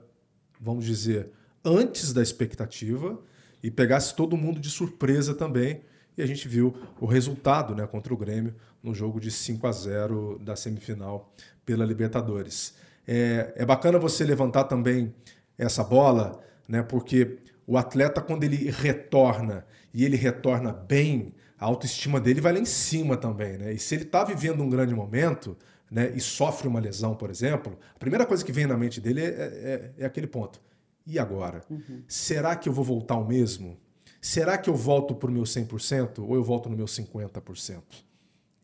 vamos 0.60 0.84
dizer, 0.84 1.30
antes 1.64 2.12
da 2.12 2.22
expectativa 2.22 3.18
e 3.62 3.70
pegasse 3.70 4.14
todo 4.14 4.36
mundo 4.36 4.60
de 4.60 4.70
surpresa 4.70 5.34
também 5.34 5.82
e 6.16 6.22
a 6.22 6.26
gente 6.26 6.46
viu 6.48 6.74
o 7.00 7.06
resultado 7.06 7.74
né, 7.74 7.86
contra 7.86 8.12
o 8.12 8.16
Grêmio 8.16 8.54
no 8.82 8.94
jogo 8.94 9.20
de 9.20 9.30
5 9.30 9.66
a 9.66 9.72
0 9.72 10.38
da 10.38 10.54
semifinal 10.56 11.32
pela 11.64 11.84
Libertadores. 11.84 12.74
É, 13.06 13.52
é 13.56 13.64
bacana 13.64 13.98
você 13.98 14.24
levantar 14.24 14.64
também 14.64 15.14
essa 15.58 15.82
bola, 15.82 16.40
né, 16.68 16.82
porque 16.82 17.38
o 17.66 17.76
atleta, 17.76 18.20
quando 18.20 18.44
ele 18.44 18.70
retorna 18.70 19.66
e 19.92 20.04
ele 20.04 20.16
retorna 20.16 20.72
bem, 20.72 21.34
a 21.58 21.66
autoestima 21.66 22.20
dele 22.20 22.40
vai 22.40 22.52
lá 22.52 22.58
em 22.58 22.64
cima 22.64 23.16
também. 23.16 23.56
Né? 23.56 23.72
E 23.72 23.78
se 23.78 23.94
ele 23.94 24.04
está 24.04 24.24
vivendo 24.24 24.62
um 24.62 24.68
grande 24.68 24.94
momento 24.94 25.56
né, 25.90 26.12
e 26.14 26.20
sofre 26.20 26.68
uma 26.68 26.80
lesão, 26.80 27.14
por 27.14 27.30
exemplo, 27.30 27.78
a 27.94 27.98
primeira 27.98 28.26
coisa 28.26 28.44
que 28.44 28.52
vem 28.52 28.66
na 28.66 28.76
mente 28.76 29.00
dele 29.00 29.22
é, 29.22 29.26
é, 29.26 29.92
é 29.98 30.04
aquele 30.04 30.26
ponto. 30.26 30.60
E 31.06 31.18
agora? 31.18 31.62
Uhum. 31.70 32.02
Será 32.08 32.56
que 32.56 32.68
eu 32.68 32.72
vou 32.72 32.84
voltar 32.84 33.14
ao 33.14 33.26
mesmo? 33.26 33.78
Será 34.24 34.56
que 34.56 34.70
eu 34.70 34.74
volto 34.74 35.14
para 35.14 35.28
o 35.28 35.32
meu 35.32 35.42
100% 35.42 36.26
ou 36.26 36.34
eu 36.34 36.42
volto 36.42 36.70
no 36.70 36.76
meu 36.76 36.86
50%? 36.86 37.82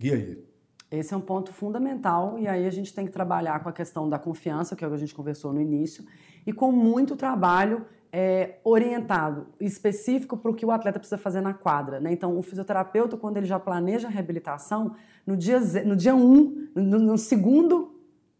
E 0.00 0.10
aí? 0.10 0.42
Esse 0.90 1.12
é 1.12 1.16
um 1.16 1.20
ponto 1.20 1.52
fundamental 1.52 2.38
e 2.38 2.48
aí 2.48 2.66
a 2.66 2.70
gente 2.70 2.94
tem 2.94 3.04
que 3.04 3.12
trabalhar 3.12 3.62
com 3.62 3.68
a 3.68 3.72
questão 3.72 4.08
da 4.08 4.18
confiança, 4.18 4.74
que 4.74 4.82
é 4.82 4.86
o 4.86 4.90
que 4.90 4.96
a 4.96 4.98
gente 4.98 5.14
conversou 5.14 5.52
no 5.52 5.60
início, 5.60 6.04
e 6.46 6.52
com 6.52 6.72
muito 6.72 7.14
trabalho 7.14 7.84
é, 8.10 8.54
orientado, 8.64 9.48
específico 9.60 10.34
para 10.34 10.50
o 10.50 10.54
que 10.54 10.64
o 10.64 10.70
atleta 10.70 10.98
precisa 10.98 11.18
fazer 11.18 11.42
na 11.42 11.52
quadra. 11.52 12.00
Né? 12.00 12.10
Então, 12.10 12.36
o 12.38 12.42
fisioterapeuta, 12.42 13.18
quando 13.18 13.36
ele 13.36 13.46
já 13.46 13.60
planeja 13.60 14.08
a 14.08 14.10
reabilitação, 14.10 14.96
no 15.26 15.36
dia, 15.36 15.60
no 15.84 15.94
dia 15.94 16.14
um, 16.14 16.68
no, 16.74 16.98
no 16.98 17.18
segundo 17.18 17.94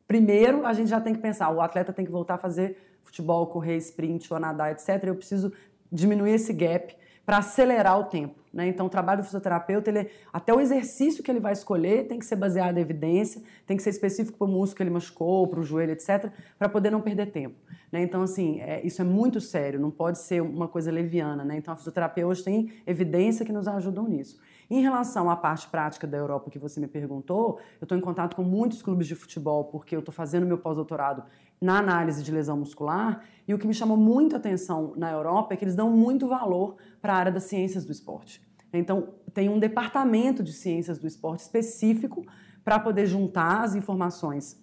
primeiro 0.08 0.66
a 0.66 0.72
gente 0.72 0.88
já 0.88 1.00
tem 1.00 1.14
que 1.14 1.20
pensar, 1.20 1.50
o 1.50 1.60
atleta 1.60 1.92
tem 1.92 2.04
que 2.06 2.10
voltar 2.10 2.34
a 2.34 2.38
fazer 2.38 2.78
futebol, 3.02 3.46
correr, 3.46 3.76
sprint, 3.76 4.32
ou 4.32 4.40
nadar, 4.40 4.72
etc. 4.72 5.04
Eu 5.04 5.14
preciso 5.14 5.52
diminuir 5.92 6.32
esse 6.32 6.52
gap 6.52 6.96
para 7.30 7.38
acelerar 7.38 7.96
o 7.96 8.02
tempo. 8.06 8.34
Né? 8.52 8.66
Então, 8.66 8.86
o 8.86 8.88
trabalho 8.88 9.20
do 9.20 9.24
fisioterapeuta, 9.24 9.88
ele, 9.88 10.10
até 10.32 10.52
o 10.52 10.60
exercício 10.60 11.22
que 11.22 11.30
ele 11.30 11.38
vai 11.38 11.52
escolher 11.52 12.08
tem 12.08 12.18
que 12.18 12.26
ser 12.26 12.34
baseado 12.34 12.76
em 12.76 12.80
evidência, 12.80 13.40
tem 13.64 13.76
que 13.76 13.84
ser 13.84 13.90
específico 13.90 14.36
para 14.36 14.48
o 14.48 14.50
músculo 14.50 14.76
que 14.78 14.82
ele 14.82 14.90
machucou, 14.90 15.46
para 15.46 15.60
o 15.60 15.62
joelho, 15.62 15.92
etc., 15.92 16.28
para 16.58 16.68
poder 16.68 16.90
não 16.90 17.00
perder 17.00 17.26
tempo. 17.26 17.54
Né? 17.92 18.02
Então, 18.02 18.22
assim, 18.22 18.60
é, 18.60 18.84
isso 18.84 19.00
é 19.00 19.04
muito 19.04 19.40
sério, 19.40 19.78
não 19.78 19.92
pode 19.92 20.18
ser 20.18 20.42
uma 20.42 20.66
coisa 20.66 20.90
leviana. 20.90 21.44
Né? 21.44 21.56
Então, 21.58 21.72
a 21.72 21.76
fisioterapia 21.76 22.26
hoje 22.26 22.42
tem 22.42 22.72
evidência 22.84 23.46
que 23.46 23.52
nos 23.52 23.68
ajudam 23.68 24.08
nisso. 24.08 24.40
Em 24.68 24.82
relação 24.82 25.30
à 25.30 25.36
parte 25.36 25.68
prática 25.68 26.08
da 26.08 26.16
Europa 26.18 26.50
que 26.50 26.58
você 26.58 26.80
me 26.80 26.88
perguntou, 26.88 27.60
eu 27.80 27.84
estou 27.84 27.96
em 27.96 28.00
contato 28.00 28.34
com 28.34 28.42
muitos 28.42 28.82
clubes 28.82 29.06
de 29.06 29.14
futebol 29.14 29.64
porque 29.64 29.94
eu 29.94 30.00
estou 30.00 30.12
fazendo 30.12 30.46
meu 30.46 30.58
pós-doutorado 30.58 31.22
na 31.60 31.78
análise 31.78 32.22
de 32.22 32.32
lesão 32.32 32.56
muscular 32.56 33.22
e 33.46 33.52
o 33.52 33.58
que 33.58 33.66
me 33.66 33.74
chamou 33.74 33.96
muito 33.96 34.34
atenção 34.34 34.94
na 34.96 35.10
Europa 35.10 35.52
é 35.52 35.56
que 35.56 35.64
eles 35.64 35.74
dão 35.74 35.90
muito 35.90 36.26
valor 36.26 36.76
para 37.02 37.12
a 37.12 37.16
área 37.16 37.32
das 37.32 37.44
ciências 37.44 37.84
do 37.84 37.92
esporte. 37.92 38.40
Então, 38.72 39.14
tem 39.34 39.48
um 39.48 39.58
departamento 39.58 40.42
de 40.42 40.52
ciências 40.52 40.98
do 40.98 41.06
esporte 41.06 41.40
específico 41.40 42.24
para 42.64 42.78
poder 42.78 43.06
juntar 43.06 43.62
as 43.62 43.74
informações 43.74 44.58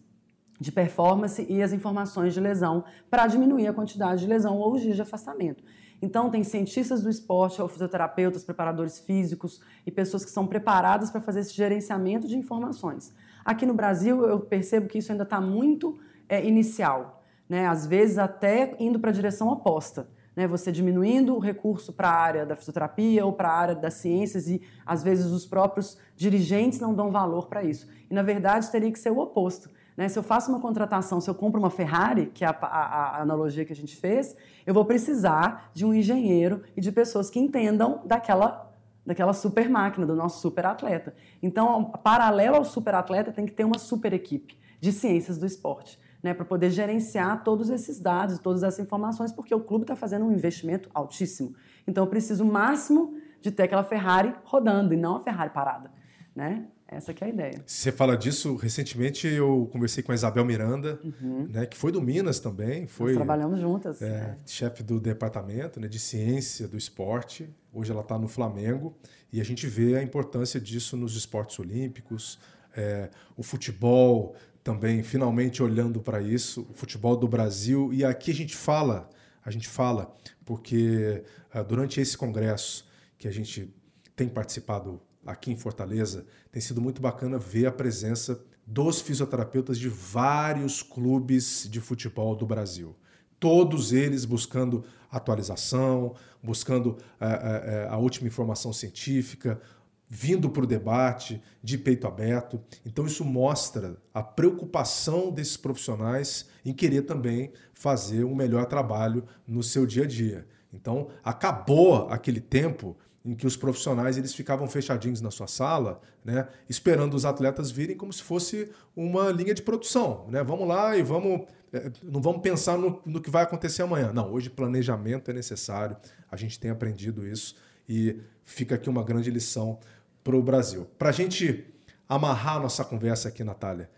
de 0.60 0.72
performance 0.72 1.46
e 1.48 1.62
as 1.62 1.72
informações 1.72 2.34
de 2.34 2.40
lesão 2.40 2.84
para 3.10 3.28
diminuir 3.28 3.68
a 3.68 3.74
quantidade 3.74 4.22
de 4.22 4.28
lesão 4.28 4.58
ou 4.58 4.78
dias 4.78 4.96
de 4.96 5.02
afastamento. 5.02 5.64
Então, 6.02 6.30
tem 6.30 6.44
cientistas 6.44 7.02
do 7.02 7.10
esporte, 7.10 7.62
ou 7.62 7.68
fisioterapeutas, 7.68 8.44
preparadores 8.44 9.00
físicos 9.00 9.60
e 9.86 9.92
pessoas 9.92 10.24
que 10.24 10.32
são 10.32 10.46
preparadas 10.46 11.10
para 11.10 11.22
fazer 11.22 11.42
esse 11.42 11.54
gerenciamento 11.54 12.28
de 12.28 12.38
informações. 12.38 13.14
Aqui 13.44 13.66
no 13.66 13.74
Brasil, 13.74 14.24
eu 14.26 14.40
percebo 14.40 14.88
que 14.88 15.00
isso 15.00 15.12
ainda 15.12 15.24
está 15.24 15.42
muito 15.42 16.00
é, 16.30 16.46
inicial, 16.46 17.24
né? 17.48 17.68
às 17.68 17.86
vezes 17.86 18.18
até 18.18 18.76
indo 18.80 19.00
para 19.00 19.10
a 19.10 19.14
direção 19.14 19.50
oposta. 19.50 20.08
Né? 20.36 20.48
Você 20.48 20.72
diminuindo 20.72 21.36
o 21.36 21.40
recurso 21.40 21.92
para 21.92 22.10
a 22.10 22.16
área 22.16 22.46
da 22.46 22.56
fisioterapia 22.56 23.26
ou 23.26 23.34
para 23.34 23.50
a 23.50 23.58
área 23.58 23.76
das 23.76 23.96
ciências 23.96 24.48
e, 24.48 24.62
às 24.86 25.02
vezes, 25.02 25.32
os 25.32 25.48
próprios 25.48 25.98
dirigentes 26.16 26.80
não 26.80 26.94
dão 26.94 27.10
valor 27.10 27.48
para 27.48 27.64
isso. 27.64 27.88
E, 28.10 28.14
na 28.14 28.22
verdade, 28.22 28.70
teria 28.70 28.92
que 28.92 29.00
ser 29.00 29.10
o 29.10 29.18
oposto. 29.18 29.68
Né? 29.98 30.08
Se 30.08 30.20
eu 30.20 30.22
faço 30.22 30.52
uma 30.52 30.60
contratação, 30.60 31.20
se 31.20 31.28
eu 31.28 31.34
compro 31.34 31.60
uma 31.60 31.72
Ferrari, 31.72 32.28
que 32.28 32.46
é 32.46 32.48
a, 32.48 32.52
a, 32.52 33.18
a, 33.18 33.22
analogia 33.24 33.66
que 33.66 33.74
a 33.74 33.76
gente 33.76 33.96
fez, 33.96 34.38
eu 34.64 34.76
vou 34.76 34.86
precisar 34.86 35.72
de 35.74 35.84
um 35.84 35.92
engenheiro 35.92 36.62
e 36.78 36.82
de 36.82 36.92
pessoas 36.92 37.32
que 37.32 37.40
entendam 37.40 38.02
daquela, 38.06 38.72
daquela 39.04 39.34
super 39.34 39.68
máquina, 39.68 40.06
do 40.06 40.16
nosso 40.16 40.40
super 40.40 40.68
atleta. 40.68 41.16
Então, 41.42 41.86
paralelo 42.04 42.58
ao 42.58 42.64
super 42.64 42.94
atleta, 42.94 43.32
tem 43.32 43.48
que 43.48 43.54
ter 43.54 43.64
uma 43.64 43.80
super 43.80 44.14
equipe 44.14 44.56
de 44.80 44.92
ciências 44.92 45.40
do 45.40 45.48
esporte. 45.48 46.00
Né, 46.22 46.34
para 46.34 46.44
poder 46.44 46.72
gerenciar 46.72 47.44
todos 47.44 47.70
esses 47.70 48.00
dados, 48.00 48.40
todas 48.40 48.64
essas 48.64 48.80
informações, 48.80 49.32
porque 49.32 49.54
o 49.54 49.60
clube 49.60 49.84
está 49.84 49.96
fazendo 49.96 50.26
um 50.26 50.32
investimento 50.32 50.90
altíssimo. 50.92 51.54
Então, 51.86 52.04
eu 52.04 52.10
preciso 52.10 52.44
o 52.44 52.52
máximo 52.52 53.16
de 53.40 53.52
ter 53.52 53.64
aquela 53.64 53.84
Ferrari 53.84 54.34
rodando 54.44 54.96
e 54.96 54.98
não 54.98 55.18
a 55.18 55.20
Ferrari 55.20 55.52
parada. 55.52 55.92
Né? 56.36 56.66
Essa 56.88 57.14
que 57.14 57.22
é 57.22 57.28
a 57.28 57.30
ideia. 57.30 57.62
Você 57.66 57.92
fala 57.92 58.16
disso, 58.16 58.56
recentemente 58.56 59.28
eu 59.28 59.68
conversei 59.74 60.02
com 60.02 60.14
a 60.14 60.16
Isabel 60.16 60.46
Miranda, 60.46 60.98
uhum. 61.04 61.48
né, 61.50 61.66
que 61.66 61.76
foi 61.76 61.92
do 61.92 62.02
Minas 62.02 62.40
também. 62.40 62.88
Foi, 62.88 63.08
Nós 63.08 63.18
trabalhamos 63.18 63.60
juntas. 63.60 64.02
É, 64.02 64.06
é. 64.06 64.38
Chefe 64.46 64.84
do 64.84 64.98
departamento 64.98 65.82
né, 65.82 65.88
de 65.90 66.00
ciência 66.00 66.66
do 66.66 66.78
esporte. 66.78 67.50
Hoje 67.74 67.92
ela 67.92 68.02
está 68.02 68.18
no 68.18 68.30
Flamengo. 68.30 68.96
E 69.34 69.42
a 69.42 69.44
gente 69.44 69.68
vê 69.68 69.98
a 69.98 70.04
importância 70.04 70.62
disso 70.62 70.96
nos 70.96 71.18
esportes 71.18 71.60
olímpicos. 71.60 72.40
É, 72.76 73.10
o 73.36 73.44
futebol 73.44 74.36
também 74.68 75.02
finalmente 75.02 75.64
olhando 75.64 76.02
para 76.02 76.22
isso, 76.22 76.68
o 76.70 76.74
futebol 76.74 77.16
do 77.16 77.26
Brasil. 77.26 77.94
E 77.94 78.04
aqui 78.04 78.32
a 78.32 78.34
gente 78.34 78.54
fala, 78.54 79.10
a 79.42 79.50
gente 79.50 79.66
fala, 79.66 80.14
porque 80.44 81.24
uh, 81.56 81.64
durante 81.64 82.02
esse 82.02 82.18
congresso 82.18 82.86
que 83.18 83.30
a 83.30 83.32
gente 83.32 83.74
tem 84.14 84.28
participado 84.28 85.00
aqui 85.26 85.54
em 85.54 85.56
Fortaleza, 85.56 86.26
tem 86.52 86.62
sido 86.62 86.82
muito 86.82 87.02
bacana 87.02 87.40
ver 87.40 87.66
a 87.66 87.72
presença 87.72 88.44
dos 88.66 89.00
fisioterapeutas 89.00 89.80
de 89.80 89.88
vários 89.88 90.84
clubes 90.84 91.66
de 91.72 91.80
futebol 91.80 92.36
do 92.36 92.46
Brasil. 92.46 92.94
Todos 93.40 93.94
eles 93.94 94.26
buscando 94.26 94.84
atualização, 95.10 96.14
buscando 96.44 96.98
eh, 97.22 97.26
eh, 97.26 97.88
a 97.90 97.98
última 97.98 98.28
informação 98.28 98.74
científica, 98.74 99.62
vindo 100.10 100.50
para 100.50 100.64
o 100.64 100.68
debate 100.68 101.42
de 101.62 101.78
peito 101.78 102.08
aberto. 102.08 102.62
Então, 102.86 103.06
isso 103.06 103.26
mostra 103.26 103.98
a 104.14 104.24
preocupação 104.24 105.32
desses 105.32 105.58
profissionais 105.58 106.48
em 106.66 106.74
querer 106.74 107.02
também 107.02 107.52
fazer 107.74 108.24
um 108.24 108.36
melhor 108.36 108.66
trabalho 108.66 109.26
no 109.46 109.62
seu 109.62 109.86
dia 109.86 110.04
a 110.04 110.08
dia. 110.08 110.48
Então, 110.72 111.10
acabou 111.24 112.08
aquele 112.10 112.40
tempo 112.40 112.96
em 113.26 113.36
que 113.36 113.46
os 113.46 113.58
profissionais 113.58 114.18
eles 114.18 114.34
ficavam 114.34 114.68
fechadinhos 114.68 115.20
na 115.20 115.30
sua 115.30 115.48
sala, 115.48 116.00
né, 116.24 116.48
esperando 116.70 117.14
os 117.14 117.26
atletas 117.26 117.70
virem 117.70 117.98
como 117.98 118.14
se 118.14 118.24
fosse 118.24 118.72
uma 118.96 119.30
linha 119.32 119.54
de 119.54 119.62
produção, 119.62 120.26
né? 120.30 120.42
Vamos 120.42 120.66
lá 120.66 120.96
e 120.96 121.04
vamos 121.04 121.46
é, 121.74 121.92
não 122.02 122.22
vamos 122.22 122.42
pensar 122.42 122.78
no, 122.78 123.02
no 123.06 123.20
que 123.20 123.30
vai 123.30 123.44
acontecer 123.44 123.82
amanhã. 123.82 124.14
Não, 124.14 124.32
hoje 124.32 124.50
planejamento 124.50 125.30
é 125.30 125.34
necessário. 125.34 125.98
A 126.32 126.38
gente 126.38 126.58
tem 126.58 126.72
aprendido 126.72 127.28
isso 127.28 127.56
e 127.90 128.22
fica 128.46 128.76
aqui 128.76 128.90
uma 128.90 129.04
grande 129.04 129.30
lição 129.30 129.80
para 130.28 130.36
o 130.36 130.44
Brasil. 130.44 130.86
Para 130.98 131.10
a 131.10 131.14
gente 131.14 131.66
amarrar 132.08 132.62
nossa 132.62 132.84
conversa 132.84 133.30
aqui, 133.30 133.44
Natália, 133.44 133.90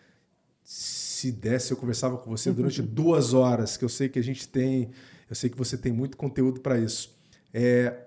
se 0.64 1.32
desse, 1.32 1.72
eu 1.72 1.78
conversava 1.78 2.18
com 2.18 2.30
você 2.30 2.52
durante 2.52 2.82
duas 2.84 3.34
horas, 3.34 3.76
que 3.76 3.84
eu 3.84 3.90
sei 3.90 4.08
que 4.08 4.20
a 4.20 4.24
gente 4.24 4.48
tem, 4.48 4.92
eu 5.28 5.36
sei 5.36 5.50
que 5.50 5.58
você 5.58 5.76
tem 5.76 5.92
muito 5.92 6.16
conteúdo 6.16 6.62
para 6.62 6.78
isso. 6.78 7.18
É, 7.52 8.06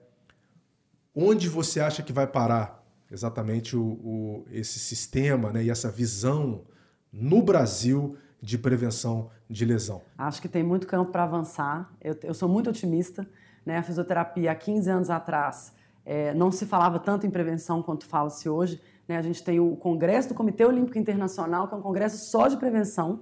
Onde 1.15 1.47
você 1.47 1.79
acha 1.79 2.03
que 2.03 2.13
vai 2.13 2.27
parar 2.27 2.83
exatamente 3.11 3.77
o, 3.77 3.83
o, 3.83 4.47
esse 4.51 4.79
sistema 4.79 5.53
né, 5.53 5.63
e 5.65 5.69
essa 5.69 5.91
visão 5.91 6.63
no 7.13 7.43
Brasil 7.43 8.17
de 8.41 8.57
prevenção 8.57 9.31
de 9.49 9.67
lesão? 9.67 10.01
Acho 10.17 10.41
que 10.41 10.49
tem 10.49 10.63
muito 10.63 10.87
campo 10.87 11.13
para 11.13 11.25
avançar. 11.25 11.93
Eu, 12.01 12.19
eu, 12.23 12.33
sou 12.33 12.49
muito 12.49 12.71
otimista. 12.71 13.29
Né? 13.65 13.77
A 13.77 13.83
fisioterapia, 13.83 14.53
há 14.53 14.55
15 14.55 14.91
anos 14.91 15.11
atrás, 15.11 15.75
é, 16.05 16.35
não 16.35 16.51
se 16.51 16.67
falava 16.67 16.99
tanto 16.99 17.27
em 17.27 17.31
prevenção 17.31 17.83
quanto 17.83 18.07
fala-se 18.07 18.49
hoje. 18.49 18.81
Né? 19.07 19.17
A 19.17 19.23
gente 19.23 19.43
tem 19.43 19.61
o 19.61 19.77
Congresso 19.77 20.29
do 20.29 20.35
Comitê 20.35 20.65
Olímpico 20.65 20.99
Internacional, 20.99 21.69
que 21.69 21.75
é 21.75 21.77
um 21.77 21.83
congresso 21.83 22.17
só 22.31 22.49
de 22.49 22.57
prevenção 22.57 23.21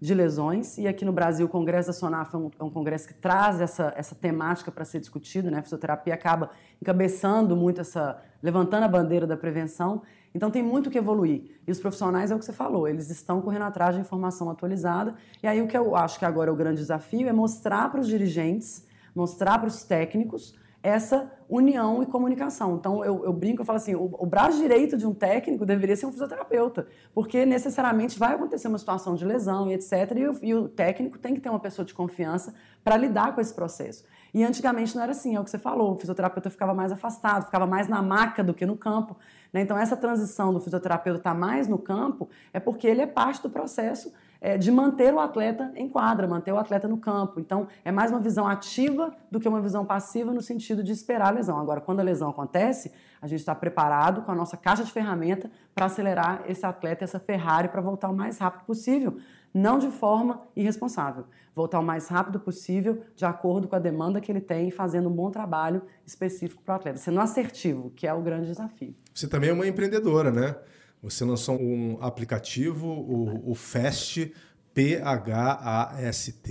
de 0.00 0.14
lesões. 0.14 0.78
E 0.78 0.88
aqui 0.88 1.04
no 1.04 1.12
Brasil, 1.12 1.46
o 1.46 1.48
Congresso 1.48 1.88
da 1.88 1.92
SONAF 1.92 2.34
é 2.34 2.38
um, 2.38 2.50
é 2.58 2.64
um 2.64 2.70
congresso 2.70 3.06
que 3.06 3.14
traz 3.14 3.60
essa, 3.60 3.92
essa 3.96 4.14
temática 4.14 4.72
para 4.72 4.84
ser 4.84 5.00
discutido. 5.00 5.50
Né? 5.50 5.58
A 5.58 5.62
fisioterapia 5.62 6.14
acaba 6.14 6.50
encabeçando 6.80 7.56
muito 7.56 7.80
essa, 7.80 8.22
levantando 8.42 8.84
a 8.84 8.88
bandeira 8.88 9.26
da 9.26 9.36
prevenção. 9.36 10.02
Então 10.34 10.50
tem 10.50 10.62
muito 10.62 10.90
que 10.90 10.96
evoluir. 10.96 11.58
E 11.66 11.70
os 11.70 11.80
profissionais 11.80 12.30
é 12.30 12.34
o 12.34 12.38
que 12.38 12.44
você 12.44 12.52
falou, 12.52 12.86
eles 12.86 13.10
estão 13.10 13.40
correndo 13.40 13.64
atrás 13.64 13.94
de 13.94 14.00
informação 14.00 14.48
atualizada. 14.48 15.14
E 15.42 15.46
aí 15.46 15.60
o 15.60 15.66
que 15.66 15.76
eu 15.76 15.96
acho 15.96 16.18
que 16.18 16.24
agora 16.24 16.50
é 16.50 16.52
o 16.52 16.56
grande 16.56 16.80
desafio 16.80 17.28
é 17.28 17.32
mostrar 17.32 17.90
para 17.90 18.00
os 18.00 18.06
dirigentes, 18.06 18.86
mostrar 19.14 19.58
para 19.58 19.66
os 19.66 19.82
técnicos 19.82 20.54
essa 20.82 21.30
união 21.48 22.02
e 22.02 22.06
comunicação. 22.06 22.76
Então, 22.76 23.04
eu, 23.04 23.24
eu 23.24 23.32
brinco, 23.32 23.60
eu 23.60 23.66
falo 23.66 23.76
assim, 23.76 23.94
o, 23.94 24.04
o, 24.18 24.24
braço 24.24 24.56
direito 24.58 24.96
de 24.96 25.06
um 25.06 25.12
técnico 25.12 25.66
deveria 25.66 25.96
ser 25.96 26.06
um 26.06 26.12
fisioterapeuta, 26.12 26.86
porque 27.12 27.44
necessariamente 27.44 28.18
vai 28.18 28.34
acontecer 28.34 28.68
uma 28.68 28.78
situação 28.78 29.14
de 29.14 29.24
lesão 29.24 29.70
e 29.70 29.74
etc, 29.74 29.92
e 30.16 30.26
o, 30.28 30.38
e 30.42 30.54
o 30.54 30.68
técnico 30.68 31.18
tem 31.18 31.34
que 31.34 31.40
ter 31.40 31.50
uma 31.50 31.58
pessoa 31.58 31.84
de 31.84 31.92
confiança 31.92 32.54
para 32.82 32.96
lidar 32.96 33.34
com 33.34 33.40
esse 33.40 33.52
processo. 33.52 34.04
E 34.32 34.44
antigamente 34.44 34.94
não 34.94 35.02
era 35.02 35.10
assim, 35.12 35.34
é 35.34 35.40
o 35.40 35.44
que 35.44 35.50
você 35.50 35.58
falou, 35.58 35.92
o 35.92 35.98
fisioterapeuta 35.98 36.48
ficava 36.48 36.72
mais 36.72 36.92
afastado, 36.92 37.46
ficava 37.46 37.66
mais 37.66 37.88
na 37.88 38.00
maca 38.00 38.42
do 38.42 38.54
que 38.54 38.64
no 38.64 38.76
campo. 38.76 39.16
Né? 39.52 39.60
Então, 39.60 39.76
essa 39.76 39.96
transição 39.96 40.54
do 40.54 40.60
fisioterapeuta 40.60 41.18
estar 41.18 41.32
tá 41.32 41.38
mais 41.38 41.66
no 41.66 41.78
campo 41.78 42.28
é 42.52 42.60
porque 42.60 42.86
ele 42.86 43.02
é 43.02 43.06
parte 43.06 43.42
do 43.42 43.50
processo 43.50 44.12
é, 44.40 44.56
de 44.56 44.70
manter 44.70 45.12
o 45.12 45.20
atleta 45.20 45.70
em 45.76 45.88
quadra, 45.88 46.26
manter 46.26 46.52
o 46.52 46.58
atleta 46.58 46.88
no 46.88 46.96
campo. 46.96 47.38
Então, 47.38 47.68
é 47.84 47.92
mais 47.92 48.10
uma 48.10 48.20
visão 48.20 48.46
ativa 48.46 49.14
do 49.30 49.38
que 49.38 49.48
uma 49.48 49.60
visão 49.60 49.84
passiva 49.84 50.32
no 50.32 50.40
sentido 50.40 50.82
de 50.82 50.92
esperar 50.92 51.28
a 51.28 51.30
lesão. 51.30 51.58
Agora, 51.58 51.80
quando 51.80 52.00
a 52.00 52.02
lesão 52.02 52.30
acontece, 52.30 52.92
a 53.20 53.26
gente 53.26 53.40
está 53.40 53.54
preparado 53.54 54.22
com 54.22 54.32
a 54.32 54.34
nossa 54.34 54.56
caixa 54.56 54.82
de 54.82 54.90
ferramenta 54.90 55.50
para 55.74 55.86
acelerar 55.86 56.42
esse 56.48 56.64
atleta, 56.64 57.04
essa 57.04 57.20
Ferrari, 57.20 57.68
para 57.68 57.80
voltar 57.80 58.08
o 58.08 58.16
mais 58.16 58.38
rápido 58.38 58.64
possível. 58.64 59.18
Não 59.52 59.78
de 59.78 59.90
forma 59.90 60.42
irresponsável. 60.56 61.24
Voltar 61.54 61.80
o 61.80 61.82
mais 61.82 62.06
rápido 62.06 62.38
possível, 62.38 63.02
de 63.16 63.24
acordo 63.24 63.66
com 63.66 63.74
a 63.74 63.78
demanda 63.80 64.20
que 64.20 64.30
ele 64.30 64.40
tem, 64.40 64.70
fazendo 64.70 65.08
um 65.08 65.12
bom 65.12 65.30
trabalho 65.30 65.82
específico 66.06 66.62
para 66.62 66.74
o 66.74 66.76
atleta. 66.76 66.98
Sendo 66.98 67.20
assertivo, 67.20 67.90
que 67.90 68.06
é 68.06 68.14
o 68.14 68.22
grande 68.22 68.46
desafio. 68.46 68.94
Você 69.12 69.26
também 69.26 69.50
é 69.50 69.52
uma 69.52 69.66
empreendedora, 69.66 70.30
né? 70.30 70.54
Você 71.02 71.24
lançou 71.24 71.60
um 71.60 71.96
aplicativo, 72.00 72.86
o, 72.86 73.50
o 73.50 73.54
Fast, 73.54 74.34
P-H-A-S-T, 74.74 76.50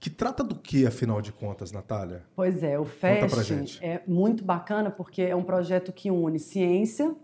que 0.00 0.08
trata 0.08 0.42
do 0.42 0.54
que, 0.54 0.86
afinal 0.86 1.20
de 1.20 1.32
contas, 1.32 1.70
Natália? 1.72 2.24
Pois 2.34 2.62
é, 2.62 2.78
o 2.78 2.84
Fast 2.84 3.78
é 3.82 4.00
muito 4.06 4.44
bacana 4.44 4.90
porque 4.90 5.22
é 5.22 5.36
um 5.36 5.42
projeto 5.42 5.92
que 5.92 6.10
une 6.10 6.38
ciência, 6.38 7.14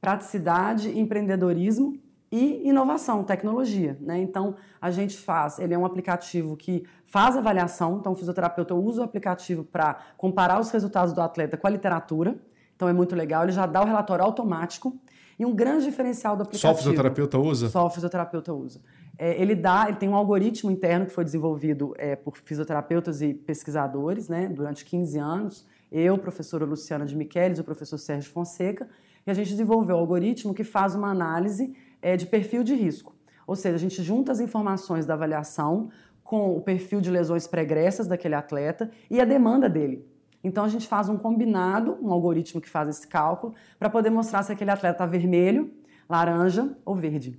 praticidade 0.00 0.98
empreendedorismo 0.98 1.98
e 2.30 2.68
inovação, 2.68 3.24
tecnologia. 3.24 3.96
Né? 4.00 4.18
Então, 4.18 4.56
a 4.80 4.90
gente 4.90 5.16
faz, 5.16 5.58
ele 5.58 5.72
é 5.72 5.78
um 5.78 5.86
aplicativo 5.86 6.56
que 6.56 6.84
faz 7.06 7.36
avaliação, 7.36 7.98
então 7.98 8.12
o 8.12 8.16
fisioterapeuta 8.16 8.74
usa 8.74 9.00
o 9.00 9.04
aplicativo 9.04 9.64
para 9.64 9.98
comparar 10.16 10.60
os 10.60 10.70
resultados 10.70 11.14
do 11.14 11.22
atleta 11.22 11.56
com 11.56 11.66
a 11.66 11.70
literatura, 11.70 12.36
então 12.78 12.88
é 12.88 12.92
muito 12.92 13.16
legal, 13.16 13.42
ele 13.42 13.50
já 13.50 13.66
dá 13.66 13.82
o 13.82 13.84
relatório 13.84 14.24
automático, 14.24 14.96
e 15.36 15.44
um 15.44 15.52
grande 15.52 15.84
diferencial 15.84 16.36
do 16.36 16.44
aplicativo... 16.44 16.72
Só 16.72 16.72
o 16.72 16.76
fisioterapeuta 16.76 17.36
usa? 17.36 17.68
Só 17.68 17.86
o 17.86 17.90
fisioterapeuta 17.90 18.52
usa. 18.52 18.80
É, 19.18 19.40
ele 19.42 19.56
dá, 19.56 19.86
ele 19.88 19.96
tem 19.96 20.08
um 20.08 20.14
algoritmo 20.14 20.70
interno 20.70 21.04
que 21.04 21.12
foi 21.12 21.24
desenvolvido 21.24 21.92
é, 21.98 22.14
por 22.14 22.36
fisioterapeutas 22.36 23.20
e 23.20 23.34
pesquisadores, 23.34 24.28
né, 24.28 24.48
durante 24.48 24.84
15 24.84 25.18
anos, 25.18 25.66
eu, 25.90 26.16
professora 26.18 26.64
Luciana 26.64 27.04
de 27.04 27.16
Michelis, 27.16 27.58
o 27.58 27.64
professor 27.64 27.98
Sérgio 27.98 28.30
Fonseca, 28.30 28.88
e 29.26 29.30
a 29.30 29.34
gente 29.34 29.50
desenvolveu 29.50 29.96
um 29.96 29.98
algoritmo 29.98 30.54
que 30.54 30.62
faz 30.62 30.94
uma 30.94 31.10
análise 31.10 31.74
é, 32.00 32.16
de 32.16 32.26
perfil 32.26 32.62
de 32.62 32.76
risco. 32.76 33.12
Ou 33.44 33.56
seja, 33.56 33.74
a 33.74 33.78
gente 33.80 34.04
junta 34.04 34.30
as 34.30 34.38
informações 34.38 35.04
da 35.04 35.14
avaliação 35.14 35.90
com 36.22 36.56
o 36.56 36.60
perfil 36.60 37.00
de 37.00 37.10
lesões 37.10 37.48
pregressas 37.48 38.06
daquele 38.06 38.36
atleta 38.36 38.88
e 39.10 39.20
a 39.20 39.24
demanda 39.24 39.68
dele. 39.68 40.06
Então 40.42 40.64
a 40.64 40.68
gente 40.68 40.86
faz 40.86 41.08
um 41.08 41.16
combinado, 41.16 41.98
um 42.00 42.12
algoritmo 42.12 42.60
que 42.60 42.68
faz 42.68 42.88
esse 42.88 43.06
cálculo, 43.06 43.54
para 43.78 43.90
poder 43.90 44.10
mostrar 44.10 44.42
se 44.42 44.52
aquele 44.52 44.70
atleta 44.70 44.94
está 44.94 45.06
vermelho, 45.06 45.70
laranja 46.08 46.76
ou 46.84 46.94
verde. 46.94 47.38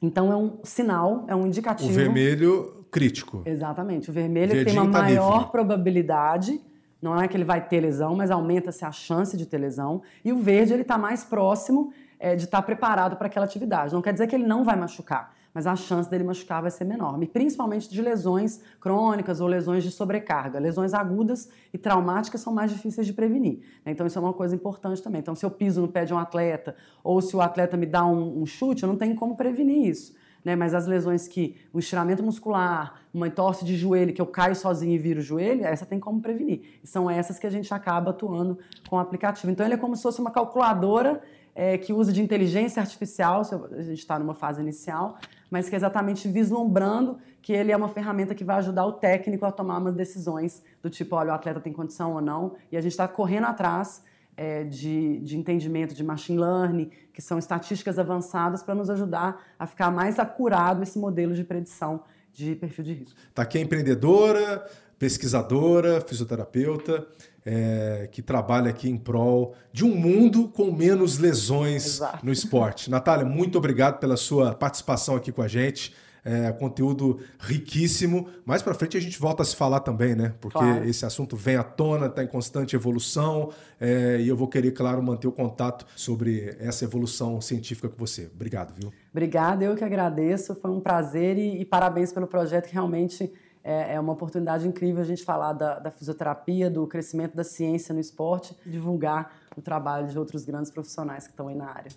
Então 0.00 0.32
é 0.32 0.36
um 0.36 0.58
sinal, 0.64 1.24
é 1.28 1.36
um 1.36 1.46
indicativo. 1.46 1.90
O 1.90 1.94
vermelho 1.94 2.84
crítico. 2.90 3.42
Exatamente. 3.46 4.10
O 4.10 4.12
vermelho 4.12 4.52
Verdinho 4.52 4.76
tem 4.76 4.82
uma 4.82 4.92
tá 4.92 5.02
maior 5.02 5.36
livre. 5.38 5.52
probabilidade, 5.52 6.60
não 7.00 7.20
é 7.20 7.26
que 7.26 7.36
ele 7.36 7.44
vai 7.44 7.66
ter 7.66 7.80
lesão, 7.80 8.14
mas 8.14 8.30
aumenta-se 8.30 8.84
a 8.84 8.92
chance 8.92 9.36
de 9.36 9.46
ter 9.46 9.58
lesão. 9.58 10.02
E 10.24 10.32
o 10.32 10.38
verde 10.38 10.72
ele 10.72 10.82
está 10.82 10.98
mais 10.98 11.24
próximo 11.24 11.92
é, 12.18 12.36
de 12.36 12.44
estar 12.44 12.58
tá 12.58 12.62
preparado 12.62 13.16
para 13.16 13.26
aquela 13.26 13.46
atividade. 13.46 13.94
Não 13.94 14.02
quer 14.02 14.12
dizer 14.12 14.26
que 14.26 14.34
ele 14.34 14.46
não 14.46 14.62
vai 14.62 14.76
machucar, 14.76 15.34
mas 15.54 15.66
a 15.66 15.76
chance 15.76 16.08
dele 16.08 16.24
machucar 16.24 16.62
vai 16.62 16.70
ser 16.70 16.84
menor. 16.84 17.22
E 17.22 17.26
principalmente 17.26 17.88
de 17.88 18.00
lesões 18.00 18.60
crônicas 18.80 19.40
ou 19.40 19.46
lesões 19.46 19.84
de 19.84 19.90
sobrecarga. 19.90 20.58
Lesões 20.58 20.94
agudas 20.94 21.50
e 21.72 21.78
traumáticas 21.78 22.40
são 22.40 22.52
mais 22.52 22.70
difíceis 22.70 23.06
de 23.06 23.12
prevenir. 23.12 23.60
Né? 23.84 23.92
Então 23.92 24.06
isso 24.06 24.18
é 24.18 24.22
uma 24.22 24.32
coisa 24.32 24.54
importante 24.54 25.02
também. 25.02 25.20
Então 25.20 25.34
se 25.34 25.44
eu 25.44 25.50
piso 25.50 25.80
no 25.80 25.88
pé 25.88 26.04
de 26.04 26.14
um 26.14 26.18
atleta 26.18 26.74
ou 27.04 27.20
se 27.20 27.36
o 27.36 27.40
atleta 27.40 27.76
me 27.76 27.86
dá 27.86 28.04
um, 28.04 28.42
um 28.42 28.46
chute, 28.46 28.82
eu 28.82 28.88
não 28.88 28.96
tenho 28.96 29.14
como 29.14 29.36
prevenir 29.36 29.88
isso. 29.88 30.14
Né, 30.44 30.56
mas 30.56 30.74
as 30.74 30.88
lesões 30.88 31.28
que 31.28 31.54
o 31.72 31.78
estiramento 31.78 32.20
muscular, 32.20 33.00
uma 33.14 33.28
entorse 33.28 33.64
de 33.64 33.76
joelho, 33.76 34.12
que 34.12 34.20
eu 34.20 34.26
caio 34.26 34.56
sozinho 34.56 34.92
e 34.92 34.98
viro 34.98 35.20
o 35.20 35.22
joelho, 35.22 35.64
essa 35.64 35.86
tem 35.86 36.00
como 36.00 36.20
prevenir. 36.20 36.80
E 36.82 36.86
são 36.88 37.08
essas 37.08 37.38
que 37.38 37.46
a 37.46 37.50
gente 37.50 37.72
acaba 37.72 38.10
atuando 38.10 38.58
com 38.88 38.96
o 38.96 38.98
aplicativo. 38.98 39.52
Então 39.52 39.64
ele 39.64 39.74
é 39.74 39.78
como 39.78 39.94
se 39.94 40.02
fosse 40.02 40.20
uma 40.20 40.32
calculadora 40.32 41.22
é, 41.54 41.76
que 41.78 41.92
usa 41.92 42.12
de 42.12 42.22
inteligência 42.22 42.80
artificial, 42.80 43.42
a 43.72 43.82
gente 43.82 43.98
está 43.98 44.18
numa 44.18 44.34
fase 44.34 44.60
inicial, 44.60 45.18
mas 45.52 45.68
que 45.68 45.74
é 45.74 45.78
exatamente 45.78 46.26
vislumbrando 46.28 47.18
que 47.42 47.52
ele 47.52 47.70
é 47.70 47.76
uma 47.76 47.90
ferramenta 47.90 48.34
que 48.34 48.42
vai 48.42 48.56
ajudar 48.56 48.86
o 48.86 48.92
técnico 48.92 49.44
a 49.44 49.52
tomar 49.52 49.76
umas 49.76 49.94
decisões 49.94 50.62
do 50.82 50.88
tipo, 50.88 51.14
olha, 51.14 51.30
o 51.30 51.34
atleta 51.34 51.60
tem 51.60 51.74
condição 51.74 52.14
ou 52.14 52.22
não, 52.22 52.54
e 52.70 52.76
a 52.76 52.80
gente 52.80 52.92
está 52.92 53.06
correndo 53.06 53.44
atrás 53.44 54.02
é, 54.34 54.64
de, 54.64 55.18
de 55.18 55.36
entendimento 55.36 55.94
de 55.94 56.02
machine 56.02 56.38
learning, 56.38 56.90
que 57.12 57.20
são 57.20 57.38
estatísticas 57.38 57.98
avançadas 57.98 58.62
para 58.62 58.74
nos 58.74 58.88
ajudar 58.88 59.44
a 59.58 59.66
ficar 59.66 59.90
mais 59.90 60.18
acurado 60.18 60.82
esse 60.82 60.98
modelo 60.98 61.34
de 61.34 61.44
predição 61.44 62.02
de 62.32 62.54
perfil 62.54 62.84
de 62.86 62.94
risco. 62.94 63.20
Está 63.28 63.42
aqui 63.42 63.58
a 63.58 63.60
empreendedora, 63.60 64.66
pesquisadora, 65.02 66.00
fisioterapeuta, 66.00 67.04
é, 67.44 68.08
que 68.12 68.22
trabalha 68.22 68.70
aqui 68.70 68.88
em 68.88 68.96
prol 68.96 69.52
de 69.72 69.84
um 69.84 69.96
mundo 69.96 70.46
com 70.46 70.70
menos 70.70 71.18
lesões 71.18 71.96
Exato. 71.96 72.24
no 72.24 72.30
esporte. 72.30 72.88
Natália, 72.88 73.26
muito 73.26 73.58
obrigado 73.58 73.98
pela 73.98 74.16
sua 74.16 74.54
participação 74.54 75.16
aqui 75.16 75.32
com 75.32 75.42
a 75.42 75.48
gente. 75.48 75.92
É, 76.24 76.52
conteúdo 76.52 77.18
riquíssimo. 77.36 78.28
Mais 78.44 78.62
para 78.62 78.74
frente 78.74 78.96
a 78.96 79.00
gente 79.00 79.18
volta 79.18 79.42
a 79.42 79.44
se 79.44 79.56
falar 79.56 79.80
também, 79.80 80.14
né? 80.14 80.34
Porque 80.40 80.56
claro. 80.56 80.88
esse 80.88 81.04
assunto 81.04 81.34
vem 81.34 81.56
à 81.56 81.64
tona, 81.64 82.06
está 82.06 82.22
em 82.22 82.28
constante 82.28 82.76
evolução 82.76 83.50
é, 83.80 84.20
e 84.20 84.28
eu 84.28 84.36
vou 84.36 84.46
querer, 84.46 84.70
claro, 84.70 85.02
manter 85.02 85.26
o 85.26 85.32
contato 85.32 85.84
sobre 85.96 86.56
essa 86.60 86.84
evolução 86.84 87.40
científica 87.40 87.88
com 87.88 87.98
você. 87.98 88.30
Obrigado, 88.32 88.72
viu? 88.72 88.92
Obrigada, 89.10 89.64
eu 89.64 89.74
que 89.74 89.82
agradeço. 89.82 90.54
Foi 90.54 90.70
um 90.70 90.78
prazer 90.78 91.36
e, 91.38 91.60
e 91.60 91.64
parabéns 91.64 92.12
pelo 92.12 92.28
projeto 92.28 92.68
que 92.68 92.72
realmente 92.72 93.32
é, 93.64 94.00
uma 94.00 94.12
oportunidade 94.12 94.66
incrível 94.66 95.02
a 95.02 95.06
gente 95.06 95.24
falar 95.24 95.52
da, 95.52 95.78
da, 95.78 95.90
fisioterapia, 95.90 96.70
do 96.70 96.86
crescimento 96.86 97.36
da 97.36 97.44
ciência 97.44 97.94
no 97.94 98.00
esporte, 98.00 98.56
divulgar 98.66 99.32
o 99.56 99.62
trabalho 99.62 100.08
de 100.08 100.18
outros 100.18 100.44
grandes 100.44 100.70
profissionais 100.70 101.26
que 101.26 101.32
estão 101.32 101.48
aí 101.48 101.54
na 101.54 101.68
área. 101.68 101.90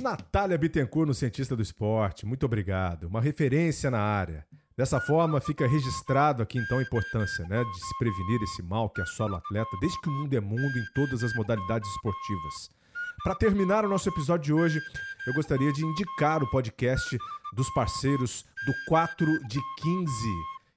Natália 0.00 0.58
Bittencourt, 0.58 1.06
no 1.06 1.14
Cientista 1.14 1.54
do 1.54 1.62
Esporte, 1.62 2.26
muito 2.26 2.44
obrigado. 2.44 3.04
Uma 3.04 3.20
referência 3.20 3.88
na 3.88 4.00
área. 4.00 4.44
Dessa 4.76 4.98
forma, 5.00 5.40
fica 5.40 5.66
registrado 5.68 6.42
aqui 6.42 6.58
então 6.58 6.78
a 6.78 6.82
importância 6.82 7.46
né, 7.46 7.62
de 7.62 7.86
se 7.86 7.98
prevenir 7.98 8.42
esse 8.42 8.62
mal 8.62 8.90
que 8.90 9.00
assola 9.00 9.34
o 9.34 9.36
atleta 9.36 9.70
desde 9.80 10.00
que 10.00 10.08
o 10.08 10.12
mundo 10.12 10.34
é 10.34 10.40
mundo 10.40 10.76
em 10.76 10.84
todas 10.94 11.22
as 11.22 11.32
modalidades 11.34 11.88
esportivas. 11.90 12.81
Para 13.22 13.36
terminar 13.36 13.84
o 13.84 13.88
nosso 13.88 14.08
episódio 14.08 14.46
de 14.46 14.52
hoje, 14.52 14.82
eu 15.28 15.32
gostaria 15.32 15.72
de 15.72 15.84
indicar 15.86 16.42
o 16.42 16.50
podcast 16.50 17.16
dos 17.52 17.72
parceiros 17.72 18.44
do 18.66 18.72
4 18.88 19.24
de 19.46 19.60
15, 19.80 20.12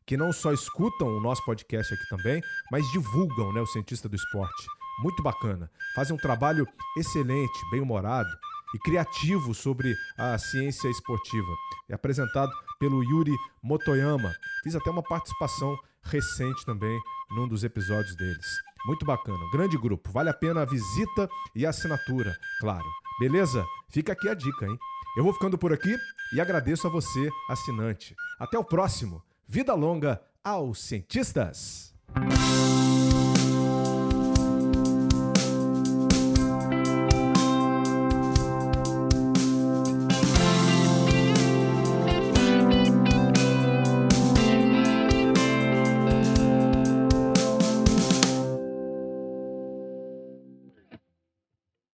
que 0.05 0.15
não 0.15 0.31
só 0.31 0.53
escutam 0.53 1.08
o 1.08 1.19
nosso 1.19 1.43
podcast 1.43 1.91
aqui 1.91 2.08
também, 2.08 2.39
mas 2.71 2.86
divulgam 2.91 3.51
né, 3.51 3.62
o 3.62 3.65
Cientista 3.65 4.08
do 4.08 4.15
Esporte. 4.15 4.67
Muito 5.01 5.23
bacana. 5.23 5.71
Fazem 5.95 6.15
um 6.15 6.19
trabalho 6.19 6.67
excelente, 6.95 7.60
bem-humorado 7.71 8.29
e 8.75 8.79
criativo 8.79 9.55
sobre 9.55 9.95
a 10.15 10.38
ciência 10.38 10.88
esportiva. 10.88 11.51
É 11.89 11.95
apresentado 11.95 12.51
pelo 12.79 13.03
Yuri 13.03 13.34
Motoyama. 13.63 14.31
Fiz 14.63 14.75
até 14.75 14.91
uma 14.91 15.01
participação 15.01 15.75
recente 16.03 16.63
também 16.63 16.99
num 17.31 17.47
dos 17.47 17.63
episódios 17.63 18.15
deles. 18.15 18.45
Muito 18.85 19.05
bacana, 19.05 19.39
grande 19.51 19.77
grupo. 19.77 20.11
Vale 20.11 20.29
a 20.29 20.33
pena 20.33 20.61
a 20.61 20.65
visita 20.65 21.27
e 21.55 21.65
a 21.65 21.69
assinatura, 21.69 22.35
claro. 22.59 22.85
Beleza? 23.19 23.65
Fica 23.89 24.13
aqui 24.13 24.29
a 24.29 24.33
dica, 24.33 24.65
hein? 24.65 24.77
Eu 25.17 25.23
vou 25.23 25.33
ficando 25.33 25.57
por 25.57 25.73
aqui 25.73 25.95
e 26.33 26.41
agradeço 26.41 26.85
a 26.85 26.89
você, 26.89 27.29
assinante. 27.49 28.15
Até 28.39 28.59
o 28.59 28.63
próximo. 28.63 29.23
Vida 29.47 29.73
longa 29.73 30.21
aos 30.43 30.79
cientistas! 30.79 31.95